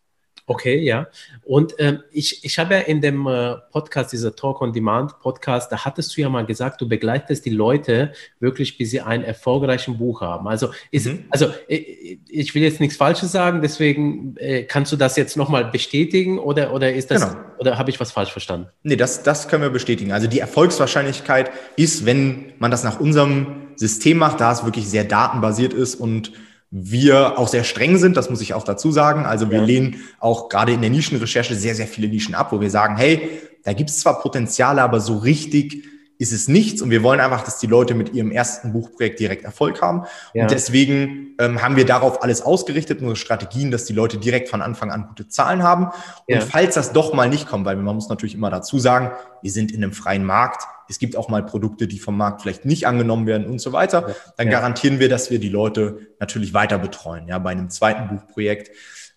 [0.47, 1.07] Okay, ja.
[1.43, 5.71] Und ähm, ich, ich habe ja in dem äh, Podcast, dieser Talk on Demand Podcast,
[5.71, 9.97] da hattest du ja mal gesagt, du begleitest die Leute wirklich, bis sie ein erfolgreiches
[9.97, 10.47] Buch haben.
[10.47, 11.25] Also, ist, mhm.
[11.31, 15.65] also ich, ich will jetzt nichts Falsches sagen, deswegen äh, kannst du das jetzt nochmal
[15.65, 17.41] bestätigen oder, oder ist das, genau.
[17.57, 18.67] oder habe ich was falsch verstanden?
[18.83, 20.11] Nee, das, das können wir bestätigen.
[20.11, 25.05] Also die Erfolgswahrscheinlichkeit ist, wenn man das nach unserem System macht, da es wirklich sehr
[25.05, 26.33] datenbasiert ist und
[26.71, 29.25] wir auch sehr streng sind, das muss ich auch dazu sagen.
[29.25, 29.65] Also wir ja.
[29.65, 33.29] lehnen auch gerade in der Nischenrecherche sehr, sehr viele Nischen ab, wo wir sagen, hey,
[33.63, 35.83] da gibt es zwar Potenziale, aber so richtig
[36.17, 39.43] ist es nichts und wir wollen einfach, dass die Leute mit ihrem ersten Buchprojekt direkt
[39.43, 40.03] Erfolg haben.
[40.33, 40.43] Ja.
[40.43, 44.61] Und deswegen ähm, haben wir darauf alles ausgerichtet, unsere Strategien, dass die Leute direkt von
[44.61, 45.87] Anfang an gute Zahlen haben.
[46.27, 46.41] Und ja.
[46.41, 49.11] falls das doch mal nicht kommt, weil man muss natürlich immer dazu sagen,
[49.41, 52.63] wir sind in einem freien Markt, es gibt auch mal Produkte, die vom Markt vielleicht
[52.63, 54.53] nicht angenommen werden und so weiter, dann ja.
[54.53, 58.71] garantieren wir, dass wir die Leute natürlich weiter betreuen, ja, bei einem zweiten Buchprojekt.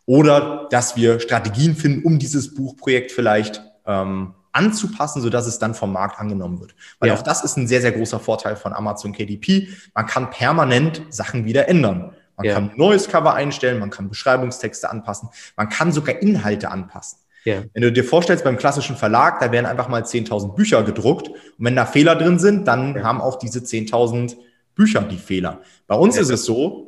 [0.06, 5.92] Oder dass wir Strategien finden, um dieses Buchprojekt vielleicht ähm, anzupassen, sodass es dann vom
[5.92, 6.74] Markt angenommen wird.
[6.98, 7.14] Weil ja.
[7.14, 9.68] auch das ist ein sehr, sehr großer Vorteil von Amazon KDP.
[9.94, 12.12] Man kann permanent Sachen wieder ändern.
[12.36, 12.54] Man ja.
[12.54, 17.18] kann ein neues Cover einstellen, man kann Beschreibungstexte anpassen, man kann sogar Inhalte anpassen.
[17.44, 17.64] Ja.
[17.72, 21.36] Wenn du dir vorstellst, beim klassischen Verlag, da werden einfach mal 10.000 Bücher gedruckt und
[21.58, 24.36] wenn da Fehler drin sind, dann haben auch diese 10.000
[24.74, 25.60] Bücher die Fehler.
[25.88, 26.87] Bei uns ist es so,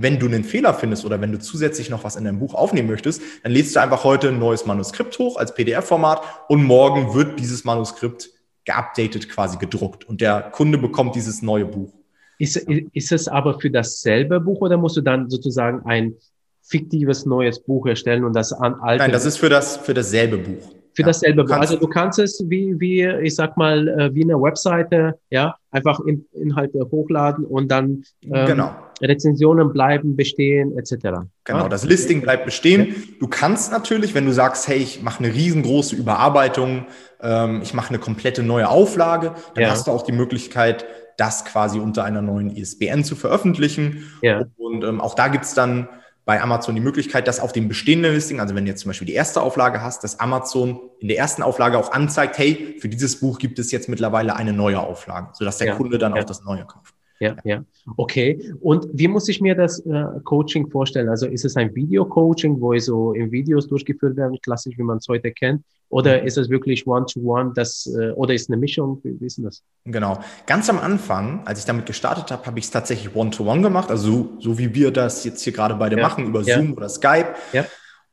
[0.00, 2.88] wenn du einen Fehler findest oder wenn du zusätzlich noch was in deinem Buch aufnehmen
[2.88, 7.38] möchtest, dann lädst du einfach heute ein neues Manuskript hoch als PDF-Format und morgen wird
[7.38, 8.30] dieses Manuskript
[8.64, 11.92] geupdatet, quasi gedruckt und der Kunde bekommt dieses neue Buch.
[12.38, 16.14] Ist, ist es aber für dasselbe Buch oder musst du dann sozusagen ein
[16.62, 19.02] fiktives neues Buch erstellen und das an alte?
[19.02, 20.72] Nein, das ist für das für dasselbe Buch.
[20.94, 21.52] Für ja, dasselbe Buch.
[21.52, 26.00] Also du kannst es wie, wie, ich sag mal, äh, wie eine Webseite, ja, einfach
[26.00, 28.74] in, Inhalte hochladen und dann ähm, genau.
[29.08, 31.20] Rezensionen bleiben bestehen, etc.
[31.44, 32.94] Genau, das Listing bleibt bestehen.
[33.18, 36.86] Du kannst natürlich, wenn du sagst, hey, ich mache eine riesengroße Überarbeitung,
[37.22, 39.70] ähm, ich mache eine komplette neue Auflage, dann ja.
[39.70, 40.84] hast du auch die Möglichkeit,
[41.16, 44.10] das quasi unter einer neuen ISBN zu veröffentlichen.
[44.22, 44.44] Ja.
[44.56, 45.88] Und ähm, auch da gibt's dann
[46.24, 49.06] bei Amazon die Möglichkeit, dass auf dem bestehenden Listing, also wenn du jetzt zum Beispiel
[49.06, 53.20] die erste Auflage hast, dass Amazon in der ersten Auflage auch anzeigt, hey, für dieses
[53.20, 56.44] Buch gibt es jetzt mittlerweile eine neue Auflage, sodass der ja, Kunde dann auch das
[56.44, 57.64] neue kauft ja, ja.
[57.96, 58.52] Okay.
[58.60, 61.08] Und wie muss ich mir das äh, Coaching vorstellen?
[61.08, 65.08] Also ist es ein Video-Coaching, wo so in Videos durchgeführt werden, klassisch, wie man es
[65.08, 65.62] heute kennt?
[65.90, 66.26] Oder mhm.
[66.26, 69.00] ist es wirklich One-to-One, das, äh, oder ist eine Mischung?
[69.02, 69.62] Wie, wie ist denn das?
[69.84, 70.18] Genau.
[70.46, 74.10] Ganz am Anfang, als ich damit gestartet habe, habe ich es tatsächlich One-to-One gemacht, also
[74.10, 76.02] so, so wie wir das jetzt hier gerade beide ja.
[76.02, 76.56] machen, über ja.
[76.56, 77.34] Zoom oder Skype.
[77.52, 77.66] Ja.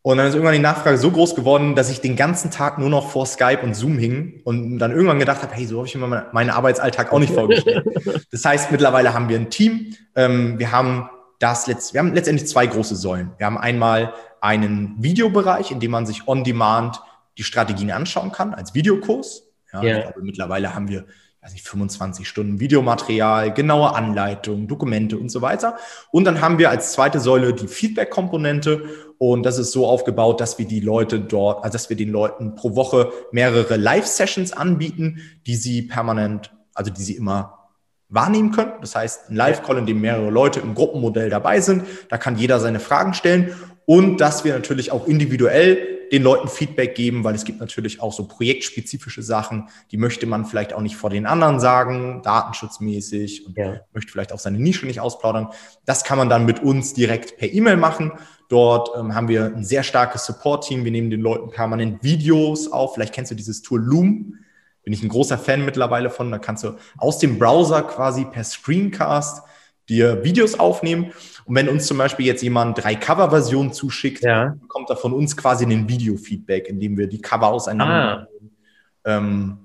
[0.07, 2.89] Und dann ist irgendwann die Nachfrage so groß geworden, dass ich den ganzen Tag nur
[2.89, 5.95] noch vor Skype und Zoom hing und dann irgendwann gedacht habe, hey, so habe ich
[5.95, 7.85] mir meinen Arbeitsalltag auch nicht vorgestellt.
[8.31, 9.97] Das heißt, mittlerweile haben wir ein Team.
[10.15, 13.31] Ähm, wir haben das letzt, wir haben letztendlich zwei große Säulen.
[13.37, 17.01] Wir haben einmal einen Videobereich, in dem man sich on demand
[17.37, 19.43] die Strategien anschauen kann als Videokurs.
[19.73, 19.83] Ja.
[19.83, 21.03] Ich glaube, mittlerweile haben wir
[21.47, 25.77] weiß nicht, 25 Stunden Videomaterial, genaue Anleitungen, Dokumente und so weiter.
[26.11, 28.83] Und dann haben wir als zweite Säule die Feedback-Komponente.
[29.19, 32.55] Und das ist so aufgebaut, dass wir die Leute dort, also dass wir den Leuten
[32.55, 37.69] pro Woche mehrere Live-Sessions anbieten, die sie permanent, also die sie immer
[38.09, 38.73] wahrnehmen können.
[38.81, 41.83] Das heißt, ein Live-Call, in dem mehrere Leute im Gruppenmodell dabei sind.
[42.09, 43.55] Da kann jeder seine Fragen stellen.
[43.85, 48.13] Und dass wir natürlich auch individuell den Leuten Feedback geben, weil es gibt natürlich auch
[48.13, 53.57] so projektspezifische Sachen, die möchte man vielleicht auch nicht vor den anderen sagen, datenschutzmäßig und
[53.57, 53.81] ja.
[53.93, 55.49] möchte vielleicht auch seine Nische nicht ausplaudern.
[55.85, 58.13] Das kann man dann mit uns direkt per E-Mail machen.
[58.49, 60.85] Dort ähm, haben wir ein sehr starkes Support-Team.
[60.85, 62.93] Wir nehmen den Leuten permanent Videos auf.
[62.93, 64.35] Vielleicht kennst du dieses Tool Loom.
[64.83, 66.31] Bin ich ein großer Fan mittlerweile von.
[66.31, 69.43] Da kannst du aus dem Browser quasi per Screencast
[69.89, 71.11] dir Videos aufnehmen.
[71.45, 74.55] Und wenn uns zum Beispiel jetzt jemand drei Cover-Versionen zuschickt, ja.
[74.61, 78.27] bekommt er von uns quasi ein Video-Feedback, indem wir die Cover auseinander.
[79.03, 79.17] Ah.
[79.17, 79.57] Ähm,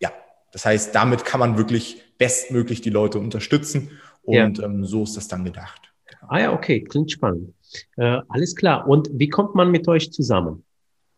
[0.00, 0.10] ja,
[0.52, 3.90] das heißt, damit kann man wirklich bestmöglich die Leute unterstützen.
[4.22, 4.64] Und ja.
[4.64, 5.92] ähm, so ist das dann gedacht.
[6.28, 7.54] Ah ja, okay, klingt spannend.
[7.96, 8.88] Äh, alles klar.
[8.88, 10.64] Und wie kommt man mit euch zusammen?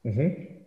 [0.03, 0.59] Mhm.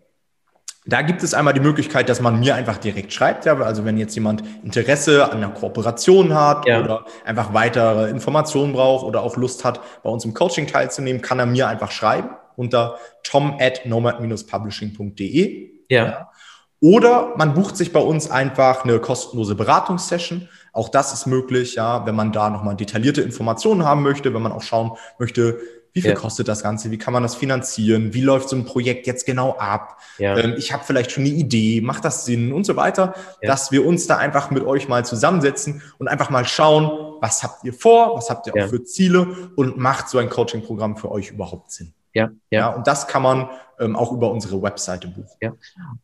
[0.86, 3.46] Da gibt es einmal die Möglichkeit, dass man mir einfach direkt schreibt.
[3.46, 6.84] Ja, also wenn jetzt jemand Interesse an einer Kooperation hat ja.
[6.84, 11.38] oder einfach weitere Informationen braucht oder auch Lust hat, bei uns im Coaching teilzunehmen, kann
[11.38, 15.70] er mir einfach schreiben unter tom at nomad-publishing.de.
[15.90, 16.06] Ja.
[16.06, 16.30] ja.
[16.80, 20.50] Oder man bucht sich bei uns einfach eine kostenlose Beratungssession.
[20.74, 24.52] Auch das ist möglich, ja, wenn man da nochmal detaillierte Informationen haben möchte, wenn man
[24.52, 25.60] auch schauen möchte,
[25.94, 26.16] wie viel ja.
[26.16, 26.90] kostet das Ganze?
[26.92, 28.14] Wie kann man das finanzieren?
[28.14, 29.98] Wie läuft so ein Projekt jetzt genau ab?
[30.18, 30.38] Ja.
[30.38, 33.50] Ähm, ich habe vielleicht schon eine Idee, macht das Sinn und so weiter, ja.
[33.50, 37.64] dass wir uns da einfach mit euch mal zusammensetzen und einfach mal schauen, was habt
[37.64, 41.32] ihr vor, was habt ihr auch für Ziele und macht so ein Coaching-Programm für euch
[41.32, 41.94] überhaupt Sinn?
[42.14, 42.70] Ja, ja.
[42.70, 45.38] und das kann man ähm, auch über unsere Webseite buchen.
[45.42, 45.54] Ja.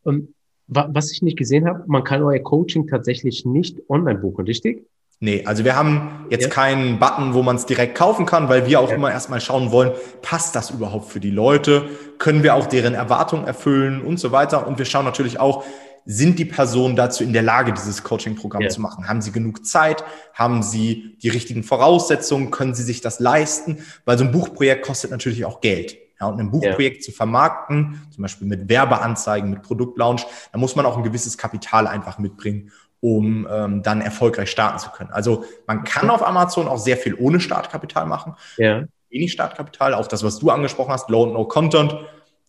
[0.03, 0.33] Und
[0.67, 4.85] was ich nicht gesehen habe, man kann euer Coaching tatsächlich nicht online buchen, richtig?
[5.19, 6.49] Nee, also wir haben jetzt ja.
[6.49, 8.95] keinen Button, wo man es direkt kaufen kann, weil wir auch ja.
[8.95, 9.91] immer erstmal schauen wollen,
[10.21, 11.89] passt das überhaupt für die Leute?
[12.19, 14.67] Können wir auch deren Erwartungen erfüllen und so weiter?
[14.67, 15.63] Und wir schauen natürlich auch,
[16.05, 18.69] sind die Personen dazu in der Lage, dieses Coaching-Programm ja.
[18.69, 19.07] zu machen?
[19.07, 20.03] Haben sie genug Zeit?
[20.33, 22.51] Haben sie die richtigen Voraussetzungen?
[22.51, 23.79] Können sie sich das leisten?
[24.05, 25.97] Weil so ein Buchprojekt kostet natürlich auch Geld.
[26.21, 27.01] Ja, und ein Buchprojekt ja.
[27.01, 31.87] zu vermarkten, zum Beispiel mit Werbeanzeigen, mit Produktlaunch, da muss man auch ein gewisses Kapital
[31.87, 35.11] einfach mitbringen um ähm, dann erfolgreich starten zu können.
[35.11, 38.35] Also man kann auf Amazon auch sehr viel ohne Startkapital machen.
[38.57, 38.83] Ja.
[39.09, 41.95] Wenig Startkapital, auch das, was du angesprochen hast, Low and No Content.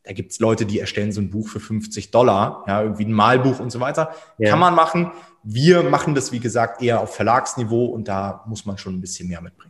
[0.05, 3.13] Da gibt es Leute, die erstellen so ein Buch für 50 Dollar, ja, irgendwie ein
[3.13, 4.15] Malbuch und so weiter.
[4.39, 4.51] Ja.
[4.51, 5.13] Kann man machen.
[5.43, 9.29] Wir machen das, wie gesagt, eher auf Verlagsniveau und da muss man schon ein bisschen
[9.29, 9.68] mehr mitbringen.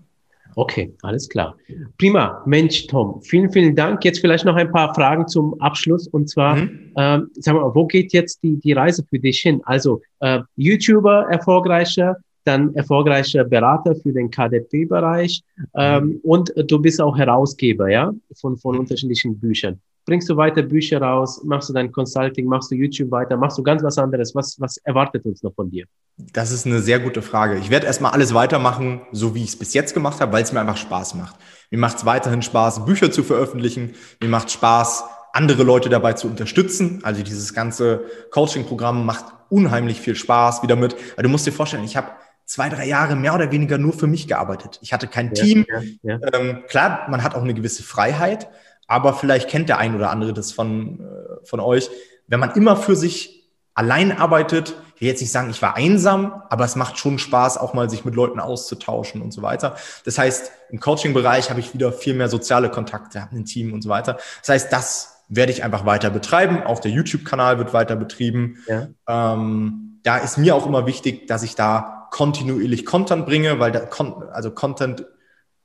[0.59, 1.57] Okay, alles klar.
[1.99, 2.43] Prima.
[2.45, 4.05] Mensch, Tom, vielen, vielen Dank.
[4.05, 6.09] Jetzt vielleicht noch ein paar Fragen zum Abschluss.
[6.09, 6.93] Und zwar, mhm.
[6.97, 9.61] ähm, sag mal, wo geht jetzt die, die Reise für dich hin?
[9.67, 15.43] Also, äh, YouTuber erfolgreicher, dann erfolgreicher Berater für den KDP-Bereich
[15.77, 16.21] ähm, mhm.
[16.25, 21.43] und du bist auch Herausgeber, ja, von, von unterschiedlichen Büchern bringst du weiter Bücher raus,
[21.45, 24.35] machst du dein Consulting, machst du YouTube weiter, machst du ganz was anderes?
[24.35, 25.85] Was, was erwartet uns noch von dir?
[26.33, 27.59] Das ist eine sehr gute Frage.
[27.59, 30.53] Ich werde erstmal alles weitermachen, so wie ich es bis jetzt gemacht habe, weil es
[30.53, 31.37] mir einfach Spaß macht.
[31.71, 33.93] Mir macht es weiterhin Spaß, Bücher zu veröffentlichen.
[34.23, 35.05] Mir macht Spaß,
[35.35, 37.01] andere Leute dabei zu unterstützen.
[37.03, 40.97] Also dieses ganze Coaching-Programm macht unheimlich viel Spaß wieder mit.
[41.17, 42.09] Weil du musst dir vorstellen, ich habe
[42.47, 44.79] zwei, drei Jahre mehr oder weniger nur für mich gearbeitet.
[44.81, 45.67] Ich hatte kein ja, Team.
[46.03, 46.19] Ja, ja.
[46.33, 48.49] Ähm, klar, man hat auch eine gewisse Freiheit,
[48.89, 51.89] aber vielleicht kennt der ein oder andere das von, äh, von euch.
[52.27, 56.43] Wenn man immer für sich allein arbeitet, ich will jetzt nicht sagen, ich war einsam,
[56.49, 59.77] aber es macht schon Spaß, auch mal sich mit Leuten auszutauschen und so weiter.
[60.05, 63.83] Das heißt, im Coaching-Bereich habe ich wieder viel mehr soziale Kontakte, habe ein Team und
[63.83, 64.19] so weiter.
[64.41, 66.65] Das heißt, das werde ich einfach weiter betreiben.
[66.65, 68.57] Auch der YouTube-Kanal wird weiter betrieben.
[68.67, 68.89] Ja.
[69.07, 73.89] Ähm, da ist mir auch immer wichtig, dass ich da kontinuierlich Content bringe, weil da,
[74.33, 75.05] also Content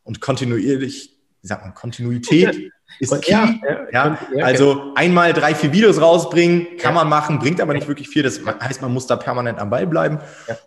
[0.04, 3.32] und kontinuierlich, wie sagt man, Kontinuität ist key.
[3.32, 3.50] Ja,
[3.92, 8.10] ja, ja, also einmal drei, vier Videos rausbringen, kann man machen, bringt aber nicht wirklich
[8.10, 8.24] viel.
[8.24, 10.20] Das heißt, man muss da permanent am Ball bleiben.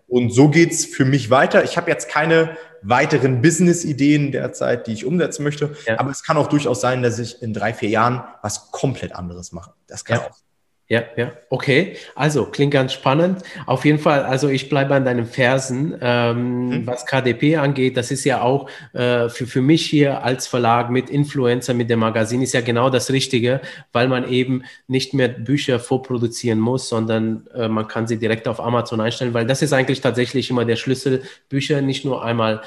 [0.09, 1.65] Und so geht's für mich weiter.
[1.65, 5.77] Ich habe jetzt keine weiteren Business-Ideen derzeit, die ich umsetzen möchte.
[5.97, 9.53] Aber es kann auch durchaus sein, dass ich in drei, vier Jahren was komplett anderes
[9.53, 9.73] mache.
[9.87, 10.46] Das kann auch
[10.89, 11.97] ja, ja, okay.
[12.15, 13.43] Also klingt ganz spannend.
[13.67, 16.87] Auf jeden Fall, also ich bleibe an deinen Fersen, ähm, mhm.
[16.87, 17.97] was KDP angeht.
[17.97, 21.99] Das ist ja auch äh, für, für mich hier als Verlag mit Influencer, mit dem
[21.99, 23.61] Magazin, ist ja genau das Richtige,
[23.93, 28.61] weil man eben nicht mehr Bücher vorproduzieren muss, sondern äh, man kann sie direkt auf
[28.61, 32.63] Amazon einstellen, weil das ist eigentlich tatsächlich immer der Schlüssel, Bücher nicht nur einmal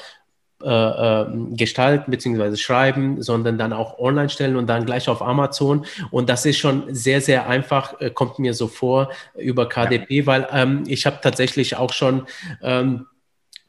[0.62, 2.56] äh, ähm, gestalten bzw.
[2.56, 5.86] schreiben, sondern dann auch online stellen und dann gleich auf Amazon.
[6.10, 10.26] Und das ist schon sehr, sehr einfach, äh, kommt mir so vor über KDP, ja.
[10.26, 12.26] weil ähm, ich habe tatsächlich auch schon
[12.62, 13.06] ähm,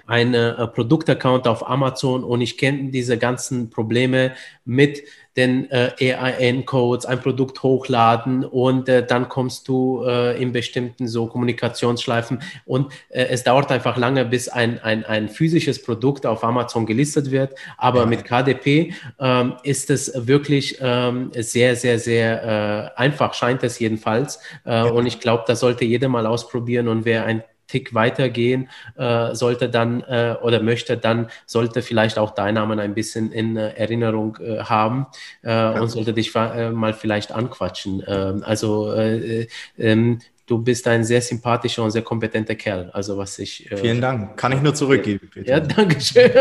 [0.06, 4.34] einen äh, Produktaccount auf Amazon und ich kenne diese ganzen Probleme
[4.66, 5.04] mit
[5.38, 11.28] den äh, AIN-Codes, ein Produkt hochladen und äh, dann kommst du äh, in bestimmten so
[11.28, 16.86] Kommunikationsschleifen und äh, es dauert einfach lange, bis ein, ein, ein physisches Produkt auf Amazon
[16.86, 17.56] gelistet wird.
[17.78, 23.80] Aber mit KDP ähm, ist es wirklich ähm, sehr, sehr, sehr äh, einfach, scheint es
[23.80, 24.40] jedenfalls.
[24.66, 24.84] Äh.
[24.84, 29.70] Und ich glaube, das sollte jeder mal ausprobieren und wer ein Tick weitergehen äh, sollte
[29.70, 34.38] dann äh, oder möchte, dann sollte vielleicht auch dein Namen ein bisschen in äh, Erinnerung
[34.42, 35.08] äh, haben
[35.44, 35.80] äh, ja.
[35.80, 38.04] und sollte dich äh, mal vielleicht anquatschen.
[38.06, 42.90] Ähm, also ähm, du bist ein sehr sympathischer und sehr kompetenter Kerl.
[42.92, 43.70] Also was ich.
[43.74, 44.36] Vielen Dank.
[44.36, 45.30] Kann ich nur zurückgeben.
[45.34, 45.50] Bitte.
[45.50, 46.32] Ja, danke schön.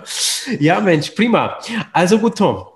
[0.58, 1.58] ja, Mensch, prima.
[1.92, 2.66] Also gut, Tom.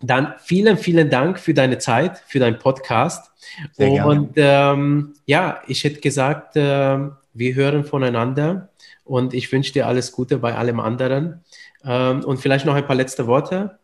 [0.00, 3.30] Dann vielen, vielen Dank für deine Zeit, für deinen Podcast.
[3.72, 6.98] Sehr und ähm, ja, ich hätte gesagt, äh,
[7.34, 8.68] wir hören voneinander
[9.04, 11.44] und ich wünsche dir alles Gute bei allem anderen.
[11.84, 13.78] Ähm, und vielleicht noch ein paar letzte Worte.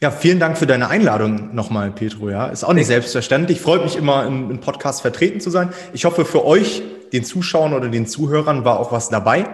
[0.00, 2.28] Ja, vielen Dank für deine Einladung nochmal, Petro.
[2.28, 3.60] Ja, ist auch nicht selbstverständlich.
[3.60, 5.70] Freut mich immer, im, im Podcast vertreten zu sein.
[5.92, 6.82] Ich hoffe, für euch,
[7.12, 9.46] den Zuschauern oder den Zuhörern, war auch was dabei.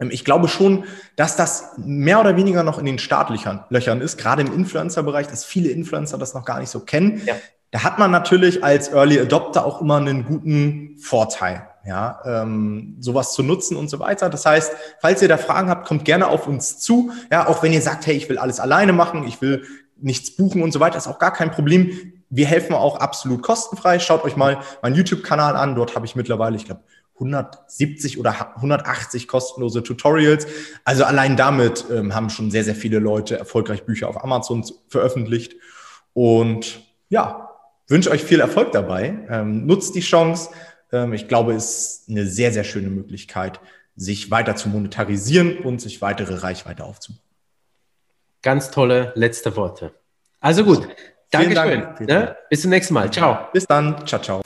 [0.00, 0.84] Ähm, ich glaube schon,
[1.16, 5.70] dass das mehr oder weniger noch in den Startlöchern ist, gerade im Influencer-Bereich, dass viele
[5.70, 7.22] Influencer das noch gar nicht so kennen.
[7.24, 7.34] Ja.
[7.70, 13.32] Da hat man natürlich als Early Adopter auch immer einen guten Vorteil ja, ähm, sowas
[13.32, 14.30] zu nutzen und so weiter.
[14.30, 17.12] Das heißt, falls ihr da Fragen habt, kommt gerne auf uns zu.
[17.30, 19.64] Ja, auch wenn ihr sagt, hey, ich will alles alleine machen, ich will
[19.96, 21.90] nichts buchen und so weiter, ist auch gar kein Problem.
[22.30, 23.98] Wir helfen auch absolut kostenfrei.
[23.98, 25.74] Schaut euch mal meinen YouTube-Kanal an.
[25.74, 26.82] Dort habe ich mittlerweile, ich glaube,
[27.14, 30.46] 170 oder 180 kostenlose Tutorials.
[30.84, 35.56] Also allein damit ähm, haben schon sehr, sehr viele Leute erfolgreich Bücher auf Amazon veröffentlicht.
[36.14, 37.50] Und ja,
[37.86, 39.26] wünsche euch viel Erfolg dabei.
[39.28, 40.50] Ähm, nutzt die Chance
[41.12, 43.60] ich glaube, es ist eine sehr, sehr schöne Möglichkeit,
[43.96, 47.20] sich weiter zu monetarisieren und sich weitere Reichweite aufzubauen.
[48.42, 49.94] Ganz tolle letzte Worte.
[50.40, 50.88] Also gut,
[51.30, 51.80] Dankeschön.
[51.80, 52.36] Dank, ne?
[52.50, 53.10] Bis zum nächsten Mal.
[53.10, 53.48] Ciao.
[53.52, 54.06] Bis dann.
[54.06, 54.42] Ciao, ciao.